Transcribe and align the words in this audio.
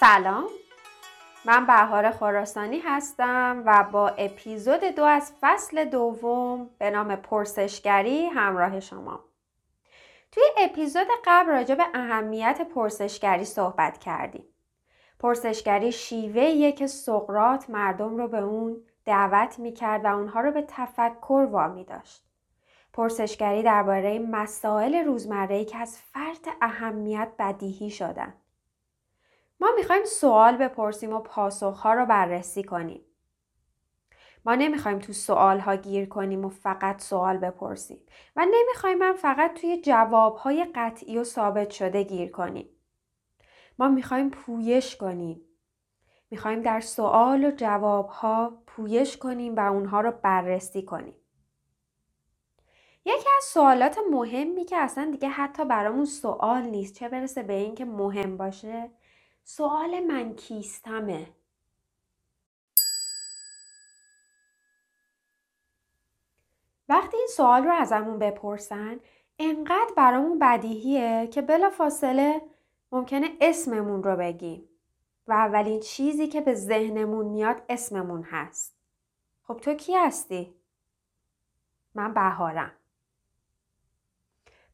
سلام. 0.00 0.44
من 1.44 1.66
بهار 1.66 2.10
خراسانی 2.10 2.78
هستم 2.78 3.62
و 3.66 3.84
با 3.92 4.08
اپیزود 4.08 4.80
دو 4.84 5.04
از 5.04 5.32
فصل 5.40 5.84
دوم 5.84 6.70
به 6.78 6.90
نام 6.90 7.16
پرسشگری 7.16 8.26
همراه 8.26 8.80
شما. 8.80 9.24
توی 10.32 10.42
اپیزود 10.58 11.06
قبل 11.24 11.48
راجع 11.48 11.74
به 11.74 11.84
اهمیت 11.94 12.68
پرسشگری 12.74 13.44
صحبت 13.44 13.98
کردیم. 13.98 14.44
پرسشگری 15.18 15.92
شیوهیه 15.92 16.72
که 16.72 16.86
سقرات 16.86 17.70
مردم 17.70 18.16
رو 18.16 18.28
به 18.28 18.38
اون 18.38 18.76
دعوت 19.04 19.58
می‌کرد 19.58 20.04
و 20.04 20.16
اونها 20.16 20.40
رو 20.40 20.50
به 20.50 20.64
تفکر 20.68 21.48
وامی 21.50 21.84
داشت. 21.84 22.24
پرسشگری 22.92 23.62
درباره 23.62 24.18
مسائل 24.18 24.94
روزمره 24.94 25.64
که 25.64 25.78
از 25.78 25.98
فرط 25.98 26.48
اهمیت 26.62 27.28
بدیهی 27.38 27.90
شدن. 27.90 28.34
ما 29.60 29.68
می‌خوایم 29.76 30.04
سوال 30.04 30.56
بپرسیم 30.56 31.12
و 31.12 31.18
پاسخها 31.18 31.94
رو 31.94 32.06
بررسی 32.06 32.62
کنیم. 32.62 33.04
ما 34.44 34.54
نمی‌خوایم 34.54 34.98
تو 34.98 35.12
سوال 35.12 35.60
ها 35.60 35.76
گیر 35.76 36.08
کنیم 36.08 36.44
و 36.44 36.48
فقط 36.48 37.00
سوال 37.02 37.36
بپرسیم 37.36 38.06
و 38.36 38.46
نمی‌خوایم 38.50 39.02
هم 39.02 39.16
فقط 39.16 39.60
توی 39.60 39.80
جواب 39.80 40.36
های 40.36 40.66
قطعی 40.74 41.18
و 41.18 41.24
ثابت 41.24 41.70
شده 41.70 42.02
گیر 42.02 42.30
کنیم. 42.30 42.68
ما 43.78 43.88
می‌خوایم 43.88 44.30
پویش 44.30 44.96
کنیم. 44.96 45.40
می‌خوایم 46.30 46.62
در 46.62 46.80
سوال 46.80 47.44
و 47.44 47.50
جواب 47.50 48.08
ها 48.08 48.62
پویش 48.66 49.16
کنیم 49.16 49.56
و 49.56 49.60
اونها 49.72 50.00
رو 50.00 50.12
بررسی 50.22 50.82
کنیم. 50.82 51.14
یکی 53.04 53.28
از 53.36 53.44
سوالات 53.44 53.98
مهمی 54.10 54.64
که 54.64 54.76
اصلا 54.76 55.10
دیگه 55.10 55.28
حتی 55.28 55.64
برامون 55.64 56.04
سوال 56.04 56.62
نیست 56.62 56.94
چه 56.94 57.08
برسه 57.08 57.42
به 57.42 57.52
اینکه 57.52 57.84
مهم 57.84 58.36
باشه 58.36 58.90
سوال 59.50 60.00
من 60.00 60.34
کیستمه؟ 60.34 61.28
وقتی 66.88 67.16
این 67.16 67.26
سوال 67.26 67.64
رو 67.64 67.72
ازمون 67.72 68.18
بپرسن 68.18 69.00
انقدر 69.38 69.90
برامون 69.96 70.38
بدیهیه 70.38 71.26
که 71.26 71.42
بلا 71.42 71.70
فاصله 71.70 72.42
ممکنه 72.92 73.36
اسممون 73.40 74.02
رو 74.02 74.16
بگیم 74.16 74.68
و 75.26 75.32
اولین 75.32 75.80
چیزی 75.80 76.28
که 76.28 76.40
به 76.40 76.54
ذهنمون 76.54 77.26
میاد 77.26 77.62
اسممون 77.68 78.22
هست. 78.22 78.76
خب 79.42 79.56
تو 79.56 79.74
کی 79.74 79.94
هستی؟ 79.94 80.54
من 81.94 82.14
بهارم. 82.14 82.72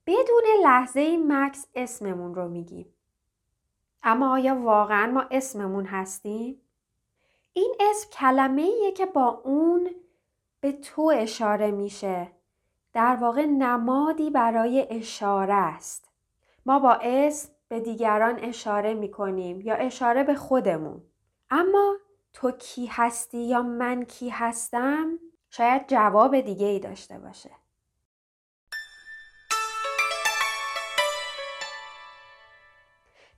بدون 0.06 0.44
لحظه 0.62 1.19
مکس 1.28 1.66
اسممون 1.75 2.34
رو 2.34 2.48
میگیم. 2.48 2.94
اما 4.05 4.33
آیا 4.33 4.55
واقعا 4.55 5.06
ما 5.06 5.24
اسممون 5.30 5.86
هستیم؟ 5.86 6.60
این 7.52 7.74
اسم 7.80 8.10
کلمه 8.10 8.62
ایه 8.62 8.92
که 8.92 9.06
با 9.06 9.41
اون 9.44 9.91
به 10.60 10.72
تو 10.72 11.12
اشاره 11.16 11.70
میشه. 11.70 12.30
در 12.92 13.16
واقع 13.16 13.44
نمادی 13.44 14.30
برای 14.30 14.86
اشاره 14.91 15.55
است. 15.55 16.08
ما 16.66 16.78
با 16.78 16.92
اسم 16.92 17.48
به 17.69 17.80
دیگران 17.80 18.38
اشاره 18.38 18.94
می‌کنیم 18.94 19.60
یا 19.60 19.75
اشاره 19.75 20.25
به 20.25 20.34
خودمون. 20.34 21.02
اما 21.50 21.97
تو 22.32 22.50
کی 22.50 22.86
هستی 22.86 23.38
یا 23.38 23.62
من 23.62 24.05
کی 24.05 24.28
هستم 24.28 25.19
شاید 25.50 25.86
جواب 25.88 26.41
دیگه 26.41 26.66
ای 26.66 26.78
داشته 26.78 27.19
باشه. 27.19 27.50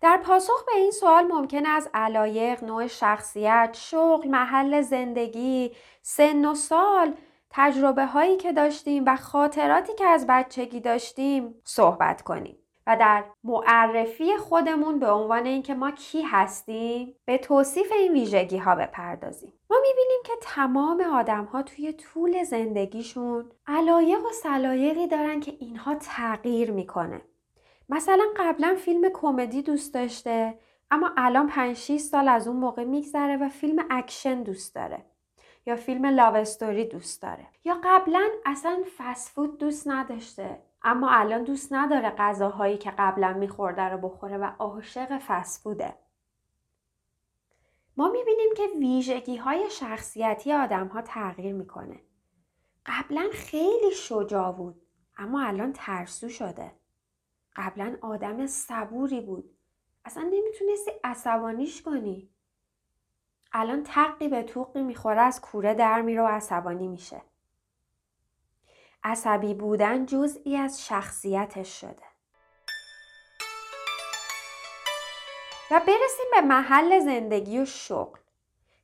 در 0.07 0.17
پاسخ 0.17 0.65
به 0.65 0.73
این 0.77 0.91
سوال 0.91 1.25
ممکن 1.27 1.67
است 1.67 1.91
علایق، 1.95 2.65
نوع 2.65 2.87
شخصیت، 2.87 3.77
شغل، 3.81 4.29
محل 4.29 4.81
زندگی، 4.81 5.73
سن 6.03 6.45
و 6.45 6.55
سال، 6.55 7.15
تجربه 7.51 8.07
هایی 8.07 8.37
که 8.37 8.53
داشتیم 8.53 9.05
و 9.07 9.17
خاطراتی 9.17 9.95
که 9.95 10.07
از 10.07 10.27
بچگی 10.29 10.81
داشتیم 10.81 11.55
صحبت 11.65 12.23
کنیم. 12.23 12.59
و 12.87 12.97
در 12.97 13.25
معرفی 13.45 14.37
خودمون 14.37 14.99
به 14.99 15.11
عنوان 15.11 15.47
اینکه 15.47 15.75
ما 15.75 15.91
کی 15.91 16.23
هستیم 16.23 17.15
به 17.25 17.39
توصیف 17.39 17.93
این 17.93 18.13
ویژگی 18.13 18.59
ها 18.59 18.75
بپردازیم 18.75 19.53
ما 19.71 19.77
می‌بینیم 19.83 20.21
که 20.25 20.33
تمام 20.41 21.01
آدم 21.01 21.45
ها 21.45 21.63
توی 21.63 21.93
طول 21.93 22.45
زندگیشون 22.45 23.51
علایق 23.67 24.21
و 24.21 24.33
سلایقی 24.43 25.07
دارن 25.07 25.41
که 25.41 25.53
اینها 25.61 25.95
تغییر 25.95 26.71
می‌کنه 26.71 27.21
مثلا 27.89 28.25
قبلا 28.37 28.77
فیلم 28.79 29.09
کمدی 29.15 29.63
دوست 29.63 29.95
داشته 29.95 30.59
اما 30.91 31.11
الان 31.17 31.47
5 31.47 31.77
6 31.77 31.99
سال 31.99 32.29
از 32.29 32.49
اون 32.49 32.57
موقع 32.57 32.85
میگذره 32.85 33.37
و 33.37 33.49
فیلم 33.49 33.87
اکشن 33.91 34.43
دوست 34.43 34.75
داره 34.75 35.05
یا 35.67 35.77
فیلم 35.77 36.07
love 36.07 36.37
story 36.37 36.85
دوست 36.85 37.23
داره. 37.23 37.47
یا 37.65 37.81
قبلا 37.85 38.29
اصلا 38.45 38.83
food 39.17 39.59
دوست 39.59 39.89
نداشته 39.89 40.63
اما 40.83 41.11
الان 41.11 41.45
دوست 41.45 41.73
نداره 41.73 42.11
غذاهایی 42.11 42.79
که 42.79 42.91
قبلا 42.99 43.33
میخورده 43.33 43.83
رو 43.83 43.99
بخوره 43.99 44.39
و 44.39 44.51
عاشق 44.59 45.19
food 45.43 45.84
ه 45.84 45.95
ما 47.97 48.09
می‌بینیم 48.09 48.49
که 48.57 48.63
ویژگی 48.79 49.37
های 49.37 49.71
شخصیتی 49.71 50.53
آدم 50.53 50.87
ها 50.87 51.03
تغییر 51.03 51.55
می‌کنه. 51.55 52.01
قبلا 52.87 53.29
خیلی 53.33 53.91
شجاع 53.95 54.53
بود 54.53 54.83
اما 55.19 55.43
الان 55.43 55.73
ترسو 55.73 56.29
شده. 56.29 56.73
قبلا 57.57 57.97
آدم 58.03 58.47
صبوری 58.47 59.21
بود. 59.21 59.57
اصلا 60.05 60.23
نمی‌تونستی 60.23 60.91
عصبانیش 61.05 61.83
کنی. 61.83 62.31
الان 63.53 63.83
تقی 63.83 64.29
به 64.29 64.43
توقی 64.43 64.83
می‌خوره 64.83 65.21
از 65.21 65.41
کوره 65.41 65.75
در 65.75 66.03
میره 66.03 66.23
و 66.23 66.27
عصبانی 66.27 66.89
میشه. 66.89 67.23
عصبی 69.05 69.55
بودن 69.55 70.07
جزئی 70.07 70.57
از 70.57 70.87
شخصیتش 70.87 71.81
شده. 71.81 72.03
و 75.71 75.81
برسیم 75.81 76.27
به 76.33 76.41
محل 76.41 77.01
زندگی 77.01 77.59
و 77.59 77.65
شغل 77.65 78.19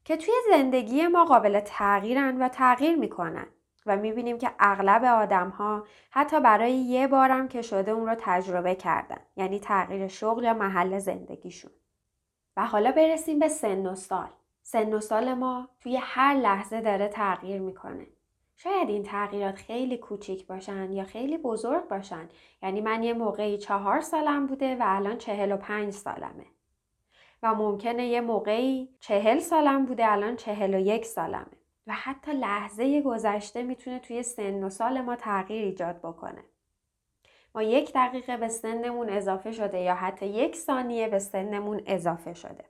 که 0.05 0.17
توی 0.17 0.35
زندگی 0.51 1.07
ما 1.07 1.25
قابل 1.25 1.61
تغییرن 1.61 2.43
و 2.43 2.49
تغییر 2.49 2.97
می‌کنن. 2.97 3.47
و 3.87 3.97
می‌بینیم 3.97 4.39
که 4.39 4.51
اغلب 4.59 5.05
آدم 5.05 5.49
ها 5.49 5.87
حتی 6.11 6.41
برای 6.41 6.73
یه 6.73 7.07
بارم 7.07 7.49
که 7.49 7.63
شده 7.63 7.91
اون 7.91 8.07
رو 8.07 8.15
تجربه 8.19 8.75
کردن 8.75 9.21
یعنی 9.37 9.61
تغییر 9.61 10.09
شغل 10.09 10.45
یا 10.45 10.55
محل 10.55 10.99
زندگیشون. 10.99 11.71
و 12.57 12.67
حالا 12.67 12.93
برسیم 12.93 13.39
به 13.39 13.49
سن 13.49 13.87
و 13.87 13.95
سال. 13.95 14.29
سن 14.63 14.95
و 14.95 15.01
سال 15.01 15.35
ما 15.35 15.69
توی 15.81 15.97
هر 15.97 16.35
لحظه 16.35 16.81
داره 16.81 17.09
تغییر 17.09 17.61
می‌کنه. 17.61 18.07
شاید 18.57 18.89
این 18.89 19.03
تغییرات 19.03 19.55
خیلی 19.55 19.99
کوچیک 19.99 20.47
باشن 20.47 20.93
یا 20.93 21.05
خیلی 21.05 21.39
بزرگ 21.39 21.89
باشن. 21.89 22.29
یعنی 22.63 22.81
من 22.81 23.03
یه 23.03 23.15
موقعی 23.15 23.59
چهار 23.59 24.01
سالم 24.01 24.47
بوده 24.47 24.77
و 24.77 24.83
الان 24.85 25.19
چهل 25.19 25.53
و 25.53 25.57
پنج 25.57 25.93
سالمه. 25.93 26.47
و 27.43 27.55
ممکنه 27.55 28.07
یه 28.07 28.21
موقعی 28.21 28.89
چهل 29.01 29.39
سالم 29.39 29.85
بوده 29.85 30.13
الان 30.13 30.37
چهل 30.37 30.75
و 30.75 30.79
یک 30.79 31.05
سالمه. 31.05 31.62
و 31.87 31.93
حتی 31.93 32.33
لحظه 32.33 33.03
گذشته 33.03 33.63
می‌تونه 33.63 33.99
توی 33.99 34.23
سن 34.23 34.65
و 34.65 34.71
سال 34.71 35.01
ما 35.01 35.17
تغییر 35.17 35.65
ایجاد 35.65 35.99
بکنه. 35.99 36.45
ما 37.55 37.63
یک 37.63 37.93
دقیقه 37.95 38.37
به 38.37 38.49
سنمون 38.49 39.09
اضافه 39.11 39.53
شده 39.53 39.79
یا 39.79 39.95
حتی 39.95 40.27
یک 40.27 40.57
ثانیه 40.57 41.09
به 41.09 41.19
سنمون 41.19 41.83
اضافه 41.87 42.35
شده. 42.35 42.65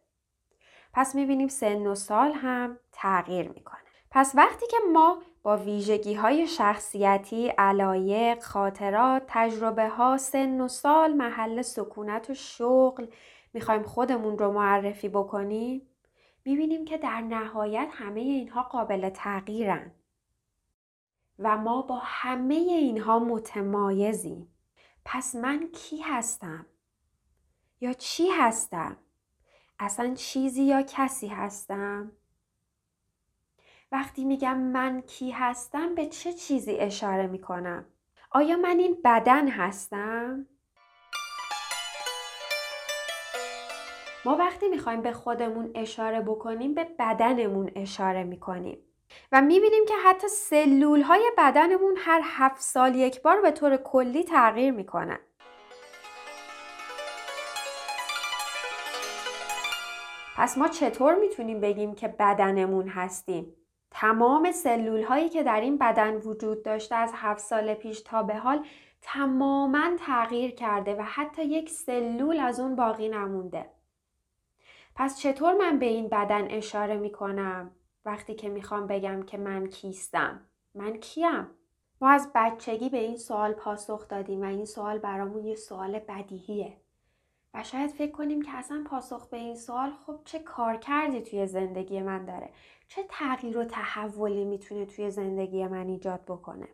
پس 0.95 1.15
می‌بینیم 1.15 1.49
سن 1.49 1.87
و 1.87 1.95
سال 1.95 2.33
هم 2.33 2.79
تغییر 2.93 3.49
می‌کنه. 3.49 3.81
پس 4.11 4.33
وقتی 4.35 4.67
که 4.67 4.77
ما 4.93 5.23
با 5.43 5.57
ویژگی 5.57 6.15
های 6.15 6.47
شخصیتی، 6.47 7.49
علایق، 7.49 8.43
خاطرات، 8.43 9.23
تجربه 9.27 9.89
ها، 9.89 10.17
سن 10.17 10.61
و 10.61 10.69
سال، 10.69 11.13
محل 11.13 11.63
سکونت 11.63 12.31
و 12.31 12.35
شغل 12.35 13.07
می‌خوایم 13.53 13.83
خودمون 13.83 14.39
رو 14.39 14.53
معرفی 14.53 15.09
بکنیم 15.09 15.89
می‌بینیم 16.45 16.85
که 16.85 16.99
در 16.99 17.21
نهایت 17.21 17.89
همه 17.93 18.21
اینها 18.21 18.63
قابل 18.63 19.09
تغییرن 19.09 19.93
و 21.39 21.57
ما 21.57 21.83
با 21.83 22.01
همه 22.05 22.55
اینها 22.55 23.19
متمایزیم 23.19 24.49
پس 25.05 25.35
من 25.35 25.69
کی 25.73 26.01
هستم؟ 26.01 26.67
یا 27.81 27.93
چی 27.93 28.29
هستم؟ 28.29 28.97
اصلا 29.79 30.15
چیزی 30.15 30.63
یا 30.63 30.83
کسی 30.83 31.27
هستم؟ 31.27 32.13
وقتی 33.93 34.25
میگم 34.25 34.59
من 34.59 35.01
کی 35.01 35.31
هستم 35.31 35.95
به 35.95 36.07
چه 36.07 36.33
چیزی 36.33 36.77
اشاره 36.77 37.27
می‌کنم؟ 37.27 37.85
آیا 38.31 38.57
من 38.57 38.79
این 38.79 38.97
بدن 39.05 39.49
هستم؟ 39.49 40.47
ما 44.25 44.37
وقتی 44.37 44.69
می‌خوایم 44.69 45.03
به 45.03 45.13
خودمون 45.13 45.71
اشاره 45.75 46.21
بکنیم 46.21 46.75
به 46.75 46.85
بدنمون 46.99 47.71
اشاره 47.77 48.25
می‌کنیم 48.25 48.79
و 49.33 49.43
می‌بینیم 49.43 49.85
که 49.89 49.95
حتی 50.05 50.29
سلول 50.29 51.03
های 51.03 51.33
بدنمون 51.39 51.95
هر 51.99 52.21
هفت 52.25 52.63
سال 52.63 52.95
یک 52.95 53.23
بار 53.23 53.41
به 53.41 53.51
طور 53.51 53.77
کلی 53.77 54.25
تغییر 54.25 54.73
می‌کنن. 54.73 55.19
پس 60.37 60.59
ما 60.59 60.69
چطور 60.69 61.15
می‌تونیم 61.15 61.61
بگیم 61.61 61.95
که 61.95 62.09
بدنمون 62.09 62.89
هستیم؟ 62.89 63.57
تمام 63.91 64.53
سلول 64.53 65.03
هایی 65.03 65.29
که 65.29 65.43
در 65.43 65.61
این 65.61 65.79
بدن 65.79 66.15
وجود 66.15 66.63
داشته 66.63 66.95
از 66.95 67.13
هفت 67.15 67.41
سال 67.41 67.75
پیش 67.75 68.01
تا 68.01 68.23
به 68.23 68.37
حال 68.37 68.67
تماما 69.03 69.91
تغییر 69.99 70.51
کرده 70.51 70.95
و 70.95 71.03
حتی 71.03 71.45
یک 71.45 71.71
سلول 71.71 72.41
از 72.41 72.61
اون 72.61 72.77
باقی 72.77 73.09
نمونده. 73.09 73.82
پس 74.95 75.19
چطور 75.19 75.55
من 75.55 75.79
به 75.79 75.87
این 75.87 76.09
بدن 76.09 76.51
اشاره 76.51 76.97
می 76.97 77.13
کنم 77.13 77.71
وقتی 78.05 78.35
که 78.35 78.49
می‌خوام 78.49 78.87
بگم 78.87 79.23
که 79.23 79.39
من 79.39 79.67
کیستم؟ 79.67 80.41
من 80.75 80.97
کیم؟ 80.97 81.47
ما 82.01 82.11
از 82.11 82.31
بچگی 82.35 82.89
به 82.89 82.99
این 82.99 83.17
سوال 83.17 83.53
پاسخ 83.53 84.09
دادیم 84.09 84.43
و 84.43 84.45
این 84.45 84.65
سوال 84.65 84.99
برامون 84.99 85.45
یه 85.45 85.57
سوال 85.57 85.99
بدیهیه. 85.99 86.77
و 87.55 87.65
شاید 87.65 87.91
فکر 87.91 88.11
کنیم 88.11 88.43
که 88.43 88.51
اصلا 88.55 88.85
پاسخ 88.87 89.29
به 89.29 89.37
این 89.37 89.57
سوال 89.57 89.91
خب 89.91 90.21
چه 90.25 90.39
کار 90.39 90.77
کردی 90.77 91.21
توی 91.21 91.47
زندگی 91.47 92.03
من 92.03 92.25
داره؟ 92.25 92.51
چه 92.89 93.03
تغییر 93.09 93.59
و 93.59 93.65
تحولی 93.65 94.45
می‌تونه 94.45 94.87
توی 94.87 95.11
زندگی 95.11 95.67
من 95.67 95.89
ایجاد 95.89 96.25
بکنه؟ 96.25 96.69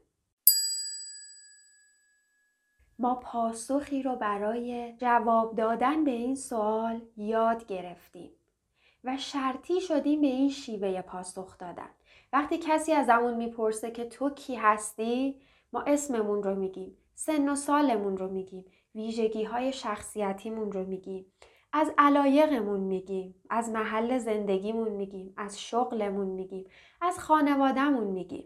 ما 2.98 3.14
پاسخی 3.14 4.02
رو 4.02 4.16
برای 4.16 4.94
جواب 4.98 5.54
دادن 5.54 6.04
به 6.04 6.10
این 6.10 6.34
سوال 6.34 7.00
یاد 7.16 7.66
گرفتیم 7.66 8.30
و 9.04 9.16
شرطی 9.16 9.80
شدیم 9.80 10.20
به 10.20 10.26
این 10.26 10.50
شیوه 10.50 11.02
پاسخ 11.02 11.58
دادن. 11.58 11.90
وقتی 12.32 12.58
کسی 12.58 12.92
از 12.92 13.08
همون 13.08 13.34
می‌پرسه 13.34 13.90
که 13.90 14.04
تو 14.04 14.30
کی 14.30 14.54
هستی 14.54 15.40
ما 15.72 15.82
اسممون 15.82 16.42
رو 16.42 16.54
میگیم 16.54 16.96
سن 17.14 17.48
و 17.48 17.54
سالمون 17.54 18.16
رو 18.16 18.28
میگیم 18.28 18.64
ویژگی 18.94 19.44
های 19.44 19.72
شخصیتیمون 19.72 20.72
رو 20.72 20.84
میگیم 20.84 21.26
از 21.72 21.92
علایقمون 21.98 22.80
میگیم 22.80 23.34
از 23.50 23.70
محل 23.70 24.18
زندگیمون 24.18 24.88
میگیم 24.88 25.34
از 25.36 25.60
شغلمون 25.60 26.26
میگیم 26.26 26.66
از 27.00 27.18
خانوادهمون 27.18 28.06
میگیم 28.06 28.44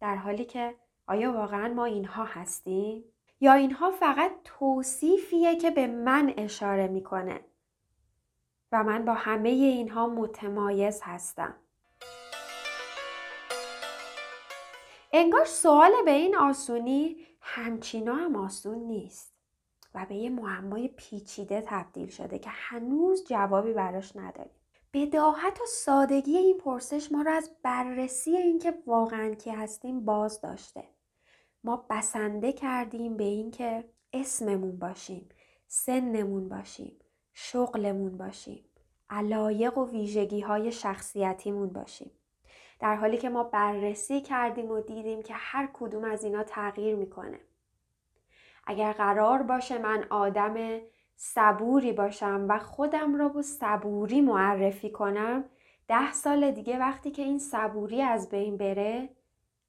در 0.00 0.16
حالی 0.16 0.44
که 0.44 0.74
آیا 1.06 1.32
واقعا 1.32 1.74
ما 1.74 1.84
اینها 1.84 2.24
هستیم 2.24 3.04
یا 3.40 3.52
اینها 3.52 3.90
فقط 3.90 4.32
توصیفیه 4.44 5.56
که 5.56 5.70
به 5.70 5.86
من 5.86 6.34
اشاره 6.36 6.88
می‌کنه 6.88 7.40
و 8.72 8.84
من 8.84 9.04
با 9.04 9.14
همه 9.14 9.48
اینها 9.48 10.06
متمایز 10.06 11.00
هستم 11.02 11.54
انگار 15.12 15.44
سوال 15.44 15.92
به 16.04 16.10
این 16.10 16.36
آسونی 16.36 17.16
همچینا 17.40 18.14
هم 18.14 18.36
آسون 18.36 18.78
نیست 18.78 19.34
و 19.94 20.06
به 20.08 20.14
یه 20.14 20.30
معمای 20.30 20.88
پیچیده 20.88 21.64
تبدیل 21.66 22.08
شده 22.08 22.38
که 22.38 22.50
هنوز 22.50 23.24
جوابی 23.28 23.72
براش 23.72 24.16
نداریم. 24.16 24.52
بداهت 24.92 25.60
و 25.60 25.66
سادگی 25.66 26.36
این 26.36 26.58
پرسش 26.58 27.12
ما 27.12 27.22
رو 27.22 27.30
از 27.30 27.50
بررسی 27.62 28.36
اینکه 28.36 28.74
واقعا 28.86 29.34
کی 29.34 29.50
هستیم 29.50 30.04
باز 30.04 30.40
داشته. 30.40 30.84
ما 31.66 31.86
بسنده 31.90 32.52
کردیم 32.52 33.16
به 33.16 33.24
اینکه 33.24 33.84
اسممون 34.12 34.78
باشیم، 34.78 35.28
سنمون 35.66 36.48
باشیم، 36.48 36.96
شغلمون 37.32 38.16
باشیم، 38.16 38.64
علایق 39.10 39.78
و 39.78 39.90
ویژگی 39.90 40.40
های 40.40 40.72
شخصیتیمون 40.72 41.68
باشیم. 41.68 42.10
در 42.80 42.96
حالی 42.96 43.18
که 43.18 43.28
ما 43.28 43.44
بررسی 43.44 44.20
کردیم 44.20 44.70
و 44.70 44.80
دیدیم 44.80 45.22
که 45.22 45.34
هر 45.36 45.68
کدوم 45.72 46.04
از 46.04 46.24
اینا 46.24 46.42
تغییر 46.42 46.96
می‌کنه. 46.96 47.40
اگر 48.66 48.92
قرار 48.92 49.42
باشه 49.42 49.78
من 49.78 50.04
آدم 50.10 50.80
صبوری 51.16 51.92
باشم 51.92 52.46
و 52.48 52.58
خودم 52.58 53.16
را 53.16 53.28
با 53.28 53.42
صبوری 53.42 54.20
معرفی 54.20 54.90
کنم 54.90 55.44
ده 55.88 56.12
سال 56.12 56.50
دیگه 56.50 56.78
وقتی 56.78 57.10
که 57.10 57.22
این 57.22 57.38
صبوری 57.38 58.02
از 58.02 58.28
بین 58.28 58.56
بره 58.56 59.08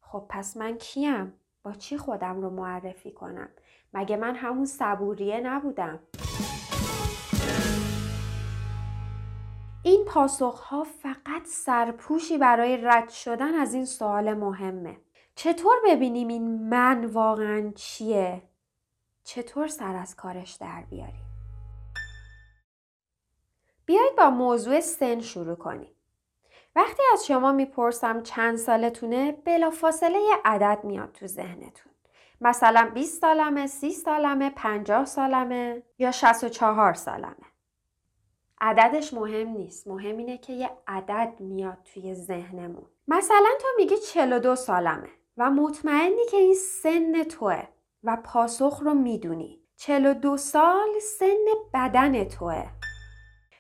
خب 0.02 0.26
پس 0.30 0.58
من 0.58 0.78
کیم؟ 0.78 1.34
با 1.64 1.74
چی 1.74 1.98
خودم 1.98 2.42
رو 2.42 2.50
معرفی 2.50 3.12
کنم؟ 3.12 3.50
مگه 3.94 4.18
من 4.18 4.36
همون 4.36 4.66
صبوریه 4.66 5.40
نبودم؟ 5.40 6.00
این 9.84 10.06
پاسخ 10.06 10.60
ها 10.60 10.84
فقط 10.84 11.46
سرپوشی 11.46 12.38
برای 12.38 12.78
رد 12.78 13.10
شدن 13.10 13.54
از 13.54 13.74
این 13.74 13.86
سوال 13.86 14.34
مهمه. 14.34 14.98
چطور 15.36 15.76
ببینیم 15.86 16.28
این 16.28 16.70
من 16.70 17.06
واقعا 17.06 17.72
چیه؟ 17.76 18.42
چطور 19.24 19.68
سر 19.68 19.96
از 19.96 20.16
کارش 20.16 20.54
در 20.54 20.84
بیاریم؟ 20.90 21.26
بیایید 23.86 24.16
با 24.18 24.30
موضوع 24.30 24.80
سن 24.80 25.22
شروع 25.22 25.56
کنیم. 25.56 25.97
وقتی 26.78 27.04
از 27.14 27.26
شما 27.26 27.52
می‌پرسم 27.52 28.24
چند 28.24 28.58
سالتونه 28.58 29.32
بلافاصله 29.32 30.20
یه 30.20 30.36
عدد 30.46 30.80
میاد 30.84 31.12
تو 31.12 31.28
ذهنتون. 31.28 31.92
مثلا 32.42 32.92
20 32.94 33.22
سالمه، 33.22 33.68
30 33.68 33.92
سالمه، 33.92 34.50
50 34.50 35.06
سالمه 35.06 35.84
یا 36.00 36.12
64 36.12 36.94
سالمه. 36.94 37.36
عددش 38.62 39.14
مهم 39.14 39.48
نیست. 39.48 39.88
مهم 39.88 40.18
اینه 40.18 40.38
که 40.38 40.54
یه 40.54 40.70
عدد 40.88 41.34
میاد 41.40 41.78
توی 41.94 42.14
ذهنمون. 42.14 42.86
مثلا 43.08 43.50
تو 43.62 43.68
میگی 43.78 43.98
42 43.98 44.56
سالمه 44.56 45.10
و 45.38 45.52
مطمئنی 45.52 46.26
که 46.32 46.38
این 46.38 46.56
سن 46.56 47.24
توه. 47.24 47.64
و 48.04 48.18
پاسخ 48.24 48.80
رو 48.84 48.94
می‌دونی 48.94 49.60
42 49.78 50.38
سال 50.38 51.00
سن 51.00 51.46
بدن 51.74 52.24
توه 52.24 52.66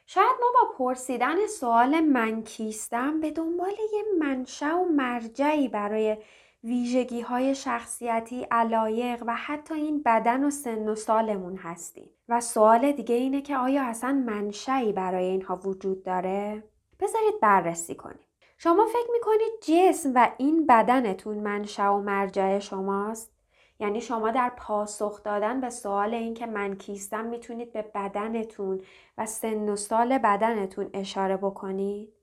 شاید 0.09 0.35
ما 0.41 0.47
با 0.53 0.73
پرسیدن 0.77 1.47
سوال 1.47 1.99
من 1.99 2.43
کیستم 2.43 3.19
به 3.19 3.31
دنبال 3.31 3.73
یه 3.93 4.03
منشأ 4.19 4.75
و 4.75 4.85
مرجعی 4.85 5.67
برای 5.67 6.17
ویژگی 6.63 7.21
های 7.21 7.55
شخصیتی، 7.55 8.47
علایق 8.51 9.23
و 9.27 9.35
حتی 9.35 9.73
این 9.73 10.03
بدن 10.05 10.43
و 10.43 10.49
سن 10.49 10.87
و 10.87 10.95
سالمون 10.95 11.57
هستیم. 11.57 12.09
و 12.29 12.41
سوال 12.41 12.91
دیگه 12.91 13.15
اینه 13.15 13.41
که 13.41 13.57
آیا 13.57 13.83
اصلا 13.83 14.23
منشعی 14.27 14.93
برای 14.93 15.25
اینها 15.25 15.55
وجود 15.55 16.03
داره؟ 16.03 16.63
بذارید 16.99 17.39
بررسی 17.41 17.95
کنیم. 17.95 18.27
شما 18.57 18.85
فکر 18.85 19.11
می‌کنید 19.11 19.51
جسم 19.61 20.11
و 20.15 20.31
این 20.37 20.65
بدنتون 20.65 21.37
منشأ 21.37 21.93
و 21.93 22.01
مرجع 22.01 22.59
شماست؟ 22.59 23.36
یعنی 23.79 24.01
شما 24.01 24.31
در 24.31 24.51
پاسخ 24.57 25.23
دادن 25.23 25.61
به 25.61 25.69
سوال 25.69 26.13
اینکه 26.13 26.45
من 26.45 26.75
کیستم 26.75 27.25
می‌تونید 27.25 27.73
به 27.73 27.81
بدنتون 27.81 28.81
و 29.17 29.25
سن 29.25 29.69
و 29.69 29.75
سال 29.75 30.17
بدنتون 30.17 30.89
اشاره 30.93 31.37
بکنید؟ 31.37 32.13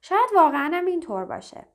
شاید 0.00 0.30
واقعا 0.34 0.70
هم 0.74 0.86
اینطور 0.86 1.24
باشه. 1.24 1.66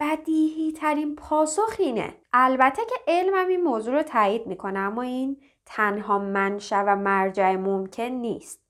بدیهی 0.00 0.72
ترین 0.72 1.16
پاسخ 1.16 1.76
اینه. 1.78 2.14
البته 2.32 2.82
که 2.84 2.94
علمم 3.08 3.48
این 3.48 3.62
موضوع 3.62 3.94
رو 3.94 4.02
تایید 4.02 4.46
می‌کنه 4.46 4.78
اما 4.78 5.02
این 5.02 5.42
تنها 5.66 6.18
منشأ 6.18 6.84
و 6.86 6.96
مرجع 6.96 7.56
ممکن 7.56 8.02
نیست. 8.02 8.60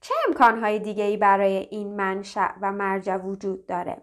چه 0.00 0.14
امکانهای 0.28 0.78
دیگه 0.78 1.04
ای 1.04 1.16
برای 1.16 1.56
این 1.56 1.96
منشأ 1.96 2.48
و 2.60 2.72
مرجع 2.72 3.16
وجود 3.16 3.66
داره؟ 3.66 4.02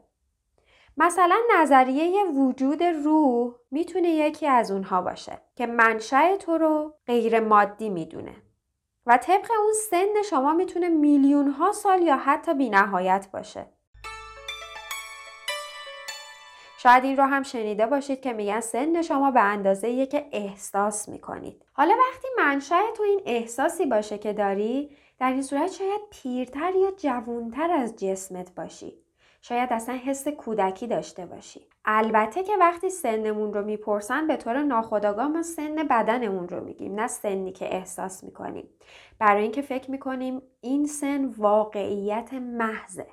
مثلا 0.97 1.39
نظریه 1.55 2.23
وجود 2.23 2.83
روح 2.83 3.53
می‌تونه 3.71 4.09
یکی 4.09 4.47
از 4.47 4.71
اونها 4.71 5.01
باشه 5.01 5.41
که 5.55 5.65
منشأ 5.65 6.35
تو 6.35 6.57
رو 6.57 6.93
غیر 7.07 7.39
مادی 7.39 7.89
می‌دونه 7.89 8.35
و 9.05 9.17
طبق 9.17 9.51
اون 9.59 9.73
سن 9.89 10.21
شما 10.29 10.53
می‌تونه 10.53 10.89
میلیون 10.89 11.47
ها 11.47 11.71
سال 11.71 12.01
یا 12.01 12.15
حتی 12.15 12.53
بی 12.53 12.69
نهایت 12.69 13.27
باشه. 13.33 13.65
شاید 16.77 17.03
این 17.03 17.17
رو 17.17 17.23
هم 17.23 17.43
شنیده 17.43 17.85
باشید 17.85 18.21
که 18.21 18.33
میگن 18.33 18.59
سن 18.59 19.01
شما 19.01 19.31
به 19.31 19.41
اندازه 19.41 20.05
که 20.05 20.25
احساس 20.31 21.09
می‌کنید. 21.09 21.65
حالا 21.73 21.93
وقتی 21.93 22.27
منشأ 22.37 22.81
تو 22.97 23.03
این 23.03 23.21
احساسی 23.25 23.85
باشه 23.85 24.17
که 24.17 24.33
داری 24.33 24.97
در 25.19 25.31
این 25.31 25.41
صورت 25.41 25.71
شاید 25.71 26.01
پیرتر 26.11 26.75
یا 26.75 26.91
جوونتر 26.91 27.71
از 27.71 27.95
جسمت 27.95 28.55
باشی. 28.55 29.02
شاید 29.45 29.73
اصلا 29.73 29.95
حس 29.95 30.27
کودکی 30.27 30.87
داشته 30.87 31.25
باشی. 31.25 31.61
البته 31.85 32.43
که 32.43 32.57
وقتی 32.59 32.89
سنمون 32.89 33.53
رو 33.53 33.65
می‌پرسن 33.65 34.27
به 34.27 34.37
طور 34.37 34.63
ناخودآگاه 34.63 35.27
ما 35.27 35.43
سن 35.43 35.75
بدنمون 35.75 36.47
رو 36.47 36.63
میگیم 36.63 36.95
نه 36.95 37.07
سنی 37.07 37.51
که 37.51 37.75
احساس 37.75 38.23
می‌کنیم. 38.23 38.69
برای 39.19 39.43
اینکه 39.43 39.61
فکر 39.61 39.91
می‌کنیم 39.91 40.41
این 40.61 40.87
سن 40.87 41.25
واقعیت 41.25 42.33
محضه. 42.33 43.07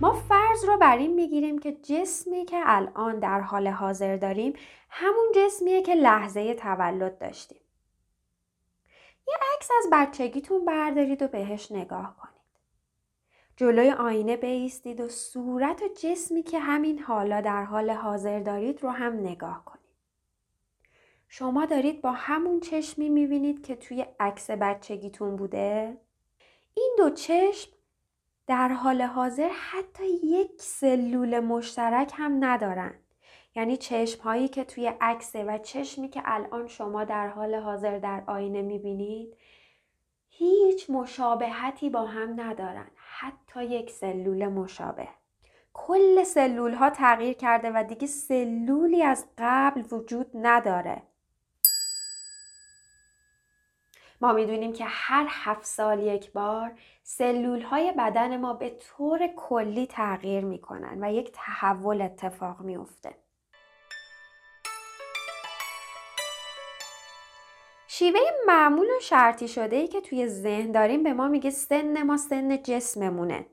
ما 0.00 0.12
فرض 0.12 0.64
رو 0.64 0.76
بر 0.76 0.96
این 0.96 1.14
می‌گیریم 1.14 1.58
که 1.58 1.72
جسمی 1.72 2.44
که 2.44 2.60
الان 2.64 3.18
در 3.18 3.40
حال 3.40 3.68
حاضر 3.68 4.16
داریم 4.16 4.52
همون 4.90 5.26
جسمیه 5.36 5.82
که 5.82 5.94
لحظه 5.94 6.54
تولد 6.54 7.18
داشتیم. 7.18 7.60
یه 9.28 9.34
عکس 9.56 9.68
از 9.78 9.90
بچگیتون 9.92 10.64
بردارید 10.64 11.22
و 11.22 11.28
بهش 11.28 11.72
نگاه 11.72 12.16
کنید. 12.16 12.31
جلوی 13.56 13.90
آینه 13.90 14.36
بیستید 14.36 15.00
و 15.00 15.08
صورت 15.08 15.82
و 15.82 15.88
جسمی 15.88 16.42
که 16.42 16.58
همین 16.58 16.98
حالا 16.98 17.40
در 17.40 17.64
حال 17.64 17.90
حاضر 17.90 18.40
دارید 18.40 18.82
رو 18.82 18.90
هم 18.90 19.12
نگاه 19.12 19.64
کنید. 19.64 19.82
شما 21.28 21.66
دارید 21.66 22.00
با 22.00 22.12
همون 22.12 22.60
چشمی 22.60 23.08
می‌بینید 23.08 23.66
که 23.66 23.76
توی 23.76 24.06
عکس 24.20 24.50
بچگیتون 24.50 25.36
بوده؟ 25.36 25.96
این 26.74 26.94
دو 26.98 27.10
چشم 27.10 27.72
در 28.46 28.68
حال 28.68 29.02
حاضر 29.02 29.48
حتی 29.70 30.06
یک 30.24 30.50
سلول 30.56 31.40
مشترک 31.40 32.12
هم 32.16 32.44
ندارن. 32.44 32.94
یعنی 33.54 33.76
چشم 33.76 34.22
هایی 34.22 34.48
که 34.48 34.64
توی 34.64 34.92
عکسه 35.00 35.44
و 35.44 35.58
چشمی 35.58 36.08
که 36.08 36.22
الان 36.24 36.66
شما 36.66 37.04
در 37.04 37.28
حال 37.28 37.54
حاضر 37.54 37.98
در 37.98 38.22
آینه 38.26 38.62
می‌بینید 38.62 39.36
هیچ 40.28 40.90
مشابهتی 40.90 41.90
با 41.90 42.06
هم 42.06 42.40
ندارن. 42.40 42.90
حتی 43.14 43.64
یک 43.64 43.90
سلول 43.90 44.48
مشابه. 44.48 45.08
کل 45.72 46.24
سلول 46.24 46.74
ها 46.74 46.90
تغییر 46.90 47.32
کرده 47.32 47.70
و 47.70 47.84
دیگه 47.84 48.06
سلولی 48.06 49.02
از 49.02 49.26
قبل 49.38 49.82
وجود 49.90 50.30
نداره. 50.34 51.02
ما 54.20 54.32
می‌دونیم 54.32 54.72
که 54.72 54.84
هر 54.88 55.26
هفت 55.30 55.64
سال 55.64 56.00
یک 56.00 56.32
بار 56.32 56.72
سلول 57.02 57.62
های 57.62 57.92
بدن 57.92 58.36
ما 58.36 58.54
به 58.54 58.70
طور 58.70 59.26
کلی 59.26 59.86
تغییر 59.86 60.44
می‌کنن 60.44 61.04
و 61.04 61.12
یک 61.12 61.30
تحول 61.34 62.02
اتفاق 62.02 62.60
میفته. 62.60 63.14
شیوه 68.02 68.20
معمول 68.46 68.86
و 68.86 69.00
شرطی 69.00 69.48
شده 69.48 69.76
ای 69.76 69.88
که 69.88 70.00
توی 70.00 70.28
ذهن 70.28 70.72
داریم 70.72 71.02
به 71.02 71.12
ما 71.12 71.28
میگه 71.28 71.50
سن 71.50 72.02
ما 72.02 72.16
سن 72.16 72.62
جسممونه. 72.62 73.46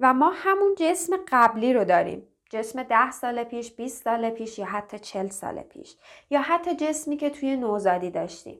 و 0.00 0.14
ما 0.14 0.30
همون 0.34 0.74
جسم 0.78 1.16
قبلی 1.28 1.72
رو 1.72 1.84
داریم. 1.84 2.28
جسم 2.50 2.82
ده 2.82 3.10
سال 3.10 3.44
پیش 3.44 3.72
20 3.72 4.04
سال 4.04 4.30
پیش 4.30 4.58
یا 4.58 4.66
حتی 4.66 4.98
40 4.98 5.28
سال 5.28 5.62
پیش. 5.62 5.96
یا 6.30 6.40
حتی 6.40 6.74
جسمی 6.74 7.16
که 7.16 7.30
توی 7.30 7.56
نوزادی 7.56 8.10
داشتیم. 8.10 8.58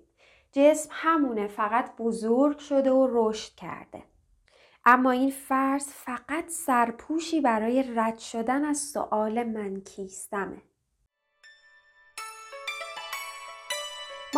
جسم 0.52 0.88
همونه 0.92 1.46
فقط 1.46 1.96
بزرگ 1.96 2.58
شده 2.58 2.90
و 2.90 3.08
رشد 3.10 3.54
کرده. 3.54 4.02
اما 4.84 5.10
این 5.10 5.30
فرض 5.30 5.86
فقط 5.86 6.48
سرپوشی 6.48 7.40
برای 7.40 7.84
رد 7.96 8.18
شدن 8.18 8.64
از 8.64 8.78
سؤال 8.78 9.44
من 9.44 9.80
کیستمه. 9.80 10.62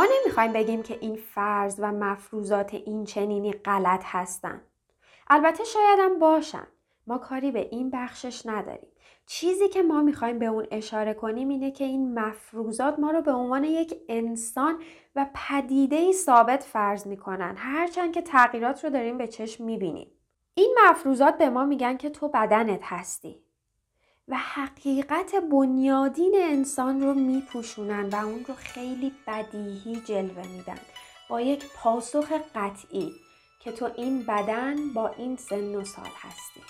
ما 0.00 0.06
نمی‌خوایم 0.20 0.52
بگیم 0.52 0.82
که 0.82 0.98
این 1.00 1.16
فرض 1.16 1.76
و 1.78 1.92
مفروضات 1.92 2.74
این 2.74 3.04
چنینی 3.04 3.52
غلط 3.52 4.02
هستن. 4.04 4.60
البته 5.30 5.64
شایدم 5.64 6.18
باشن. 6.18 6.66
ما 7.06 7.18
کاری 7.18 7.50
به 7.50 7.68
این 7.70 7.90
بخشش 7.90 8.46
نداریم. 8.46 8.88
چیزی 9.26 9.68
که 9.68 9.82
ما 9.82 10.02
می‌خوایم 10.02 10.38
به 10.38 10.46
اون 10.46 10.66
اشاره 10.70 11.14
کنیم 11.14 11.48
اینه 11.48 11.70
که 11.70 11.84
این 11.84 12.18
مفروضات 12.18 12.98
ما 12.98 13.10
رو 13.10 13.22
به 13.22 13.32
عنوان 13.32 13.64
یک 13.64 13.94
انسان 14.08 14.82
و 15.16 15.26
پدیده 15.34 16.12
ثابت 16.12 16.62
فرض 16.62 17.06
می‌کنن. 17.06 17.54
هرچند 17.56 18.12
که 18.12 18.22
تغییرات 18.22 18.84
رو 18.84 18.90
داریم 18.90 19.18
به 19.18 19.26
چشم 19.26 19.64
می‌بینیم. 19.64 20.10
این 20.54 20.78
مفروضات 20.84 21.38
به 21.38 21.50
ما 21.50 21.64
میگن 21.64 21.96
که 21.96 22.10
تو 22.10 22.28
بدنت 22.28 22.80
هستی. 22.82 23.42
و 24.30 24.36
حقیقت 24.36 25.34
بنیادین 25.34 26.34
انسان 26.36 27.00
رو 27.00 27.14
میپوشونن 27.14 28.08
و 28.08 28.26
اون 28.26 28.44
رو 28.44 28.54
خیلی 28.54 29.12
بدیهی 29.26 29.96
جلوه 29.96 30.46
میدن. 30.48 30.80
با 31.28 31.40
یک 31.40 31.64
پاسخ 31.74 32.32
قطعی 32.54 33.12
که 33.60 33.72
تو 33.72 33.90
این 33.96 34.22
بدن 34.22 34.92
با 34.92 35.08
این 35.08 35.36
سن 35.36 35.74
و 35.74 35.84
سال 35.84 36.10
هستی. 36.16 36.60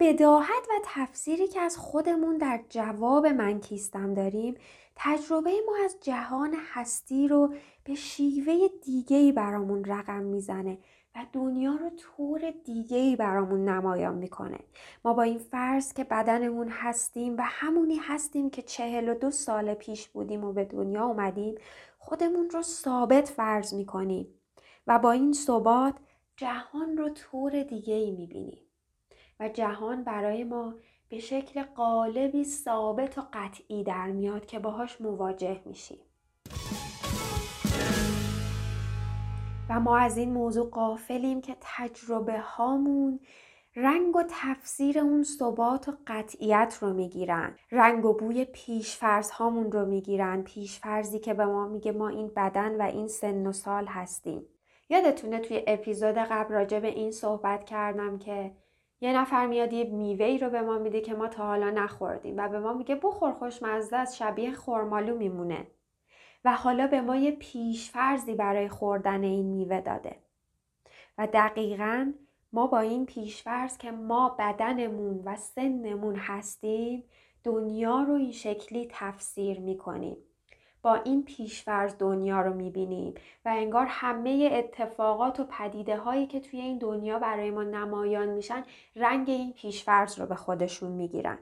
بداهت 0.00 0.66
و 0.70 0.80
تفسیری 0.84 1.48
که 1.48 1.60
از 1.60 1.76
خودمون 1.76 2.38
در 2.38 2.60
جواب 2.68 3.26
من 3.26 3.60
کیستم 3.60 4.14
داریم 4.14 4.54
تجربه 4.96 5.50
ما 5.66 5.84
از 5.84 5.96
جهان 6.00 6.56
هستی 6.72 7.28
رو 7.28 7.54
به 7.84 7.94
شیوه 7.94 8.68
دیگهی 8.84 9.32
برامون 9.32 9.84
رقم 9.84 10.22
می‌زنه. 10.22 10.78
و 11.14 11.26
دنیا 11.32 11.74
رو 11.74 11.90
طور 11.90 12.50
دیگهی 12.64 13.16
برامون 13.16 13.68
نمایان 13.68 14.14
می‌کنه. 14.14 14.58
ما 15.04 15.12
با 15.12 15.22
این 15.22 15.38
فرض 15.38 15.92
که 15.92 16.04
بدنمون 16.04 16.68
هستیم 16.68 17.36
و 17.38 17.42
همونی 17.42 17.96
هستیم 17.96 18.50
که 18.50 18.62
چهل 18.62 19.08
و 19.08 19.14
دو 19.14 19.30
سال 19.30 19.74
پیش 19.74 20.08
بودیم 20.08 20.44
و 20.44 20.52
به 20.52 20.64
دنیا 20.64 21.04
اومدیم 21.04 21.54
خودمون 21.98 22.50
رو 22.50 22.62
ثابت 22.62 23.28
فرض 23.28 23.74
می‌کنیم 23.74 24.26
و 24.86 24.98
با 24.98 25.12
این 25.12 25.32
ثبات 25.32 25.94
جهان 26.36 26.96
رو 26.96 27.08
طور 27.08 27.62
دیگهی 27.62 28.10
می‌بینیم 28.10 28.62
و 29.40 29.48
جهان 29.48 30.04
برای 30.04 30.44
ما 30.44 30.74
به 31.08 31.18
شکل 31.18 31.62
قالبی 31.62 32.44
ثابت 32.44 33.18
و 33.18 33.22
قطعی 33.32 33.84
در 33.84 34.06
میاد 34.06 34.46
که 34.46 34.58
باهاش 34.58 35.00
مواجه 35.00 35.60
میشیم. 35.64 36.00
و 39.68 39.80
ما 39.80 39.98
از 39.98 40.16
این 40.16 40.32
موضوع 40.32 40.70
قافلیم 40.70 41.40
که 41.40 41.56
تجربه 41.60 42.38
هامون 42.38 43.20
رنگ 43.76 44.16
و 44.16 44.22
تفسیر 44.28 44.98
اون 44.98 45.22
ثبات 45.22 45.88
و 45.88 45.92
قطعیت 46.06 46.78
رو 46.80 46.92
می‌گیرن. 46.92 47.56
رنگ 47.70 48.04
و 48.04 48.12
بوی 48.12 48.44
پیشفرز 48.44 49.30
هامون 49.30 49.72
رو 49.72 49.86
می‌گیرن. 49.86 50.42
پیشفرزی 50.42 51.18
که 51.18 51.34
به 51.34 51.46
ما 51.46 51.68
میگه 51.68 51.92
ما 51.92 52.08
این 52.08 52.30
بدن 52.36 52.80
و 52.80 52.82
این 52.82 53.08
سن 53.08 53.46
و 53.46 53.52
سال 53.52 53.86
هستیم. 53.86 54.46
یادتونه 54.88 55.38
توی 55.38 55.64
اپیزود 55.66 56.14
قبل 56.14 56.54
راجع 56.54 56.80
به 56.80 56.88
این 56.88 57.10
صحبت 57.10 57.64
کردم 57.64 58.18
که 58.18 58.52
یه 59.00 59.12
نفر 59.18 59.46
میاد 59.46 59.72
یه 59.72 59.84
میوه 59.84 60.38
رو 60.40 60.50
به 60.50 60.62
ما 60.62 60.78
میده 60.78 61.00
که 61.00 61.14
ما 61.14 61.28
تا 61.28 61.46
حالا 61.46 61.70
نخوردیم 61.70 62.36
و 62.36 62.48
به 62.48 62.60
ما 62.60 62.72
میگه 62.72 62.94
بخور 62.94 63.32
خوشمزه 63.32 63.96
از 63.96 64.16
شبیه 64.16 64.52
خورمالو 64.52 65.16
میمونه. 65.18 65.66
و 66.44 66.52
حالا 66.52 66.86
به 66.86 67.00
ما 67.00 67.16
یه 67.16 67.30
پیشفرزی 67.30 68.34
برای 68.34 68.68
خوردن 68.68 69.24
این 69.24 69.46
میوه 69.46 69.80
داده 69.80 70.16
و 71.18 71.28
دقیقا 71.32 72.12
ما 72.52 72.66
با 72.66 72.80
این 72.80 73.06
پیشفرز 73.06 73.78
که 73.78 73.90
ما 73.90 74.28
بدنمون 74.38 75.22
و 75.24 75.36
سنمون 75.36 76.16
هستیم 76.16 77.04
دنیا 77.44 78.02
رو 78.02 78.14
این 78.14 78.32
شکلی 78.32 78.88
تفسیر 78.90 79.60
می‌کنیم 79.60 80.16
با 80.82 80.94
این 80.94 81.24
پیشورز 81.24 81.94
دنیا 81.98 82.40
رو 82.40 82.54
می‌بینیم 82.54 83.14
و 83.44 83.48
انگار 83.48 83.86
همه 83.88 84.50
اتفاقات 84.52 85.40
و 85.40 85.44
پدیده 85.44 85.96
هایی 85.96 86.26
که 86.26 86.40
توی 86.40 86.60
این 86.60 86.78
دنیا 86.78 87.18
برای 87.18 87.50
ما 87.50 87.62
نمایان 87.62 88.28
میشن 88.28 88.64
رنگ 88.96 89.30
این 89.30 89.52
پیشورز 89.52 90.18
رو 90.18 90.26
به 90.26 90.34
خودشون 90.34 90.92
می‌گیرن. 90.92 91.38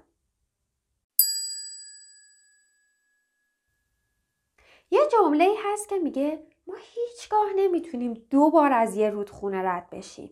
یه 4.91 5.01
جمله 5.13 5.55
هست 5.65 5.89
که 5.89 5.99
میگه 5.99 6.47
ما 6.67 6.75
هیچگاه 6.79 7.47
نمی‌تونیم 7.57 8.15
دو 8.31 8.51
بار 8.51 8.73
از 8.73 8.97
یه 8.97 9.11
رودخونه 9.11 9.63
رد 9.63 9.91
بشیم. 9.91 10.31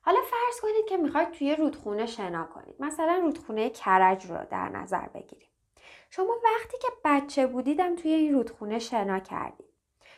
حالا 0.00 0.20
فرض 0.20 0.60
کنید 0.60 0.86
که 0.88 0.96
می‌خواید 0.96 1.30
توی 1.30 1.56
رودخونه 1.56 2.06
شنا 2.06 2.44
کنید. 2.44 2.74
مثلا 2.80 3.18
رودخونه 3.22 3.70
کرج 3.70 4.26
رو 4.26 4.38
در 4.50 4.68
نظر 4.68 5.08
بگیرید. 5.08 5.48
شما 6.10 6.34
وقتی 6.44 6.78
که 6.78 6.88
بچه 7.04 7.46
بودیدم 7.46 7.96
توی 7.96 8.12
این 8.12 8.34
رودخونه 8.34 8.78
شنا 8.78 9.18
کردید. 9.18 9.66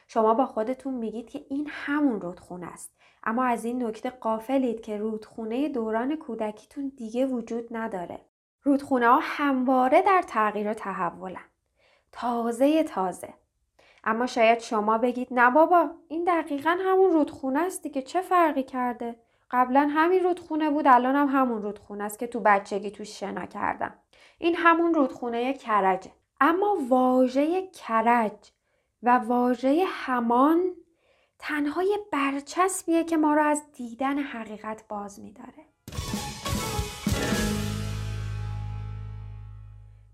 شما 0.09 0.35
با 0.35 0.47
خودتون 0.47 0.95
میگید 0.95 1.31
که 1.31 1.47
این 1.49 1.69
همون 1.71 2.21
رودخونه 2.21 2.67
است. 2.67 2.97
اما 3.25 3.45
از 3.45 3.65
این 3.65 3.83
نکته 3.83 4.11
قافلید 4.11 4.81
که 4.81 4.99
رودخونه 4.99 5.69
دوران 5.69 6.17
کودکیتون 6.17 6.93
دیگه 6.97 7.27
وجود 7.27 7.77
نداره. 7.77 8.21
رودخونه 8.63 9.09
ها 9.09 9.19
همواره 9.23 10.03
در 10.03 10.23
تغییر 10.27 10.71
و 10.71 10.75
تحولن. 10.75 11.45
تازه 12.15 12.83
تازه. 12.85 13.35
اما 14.05 14.27
شاید 14.27 14.59
شما 14.59 14.99
بگید 14.99 15.29
نه 15.31 15.51
بابا 15.51 15.91
این 16.09 16.25
دقیقا 16.25 16.77
همون 16.81 17.13
رودخونه 17.13 17.61
است 17.61 17.83
دیگه 17.83 18.03
چه 18.03 18.21
فرقی 18.21 18.63
کرده؟ 18.63 19.17
قبلا 19.51 19.91
همین 19.95 20.23
رودخونه 20.23 20.71
بود 20.71 20.87
الان 20.87 21.17
هم 21.17 21.29
همون 21.29 21.63
رودخونه 21.63 22.05
است 22.05 22.19
که 22.19 22.27
تو 22.27 22.41
بچگی 22.41 22.91
توش 22.91 23.21
شنا 23.21 23.47
کردم. 23.47 23.95
این 24.39 24.55
همون 24.57 24.95
رودخونه 24.95 25.53
کرجه 25.53 26.11
اما 26.41 26.77
واژه 26.89 27.67
کرج 27.67 28.51
و 29.03 29.19
واژه 29.19 29.85
همان 29.87 30.75
تنها 31.39 31.83
یه 31.83 31.99
برچسبیه 32.13 33.05
که 33.05 33.17
ما 33.17 33.35
رو 33.35 33.43
از 33.43 33.63
دیدن 33.73 34.19
حقیقت 34.19 34.85
باز 34.89 35.21
میداره 35.21 35.65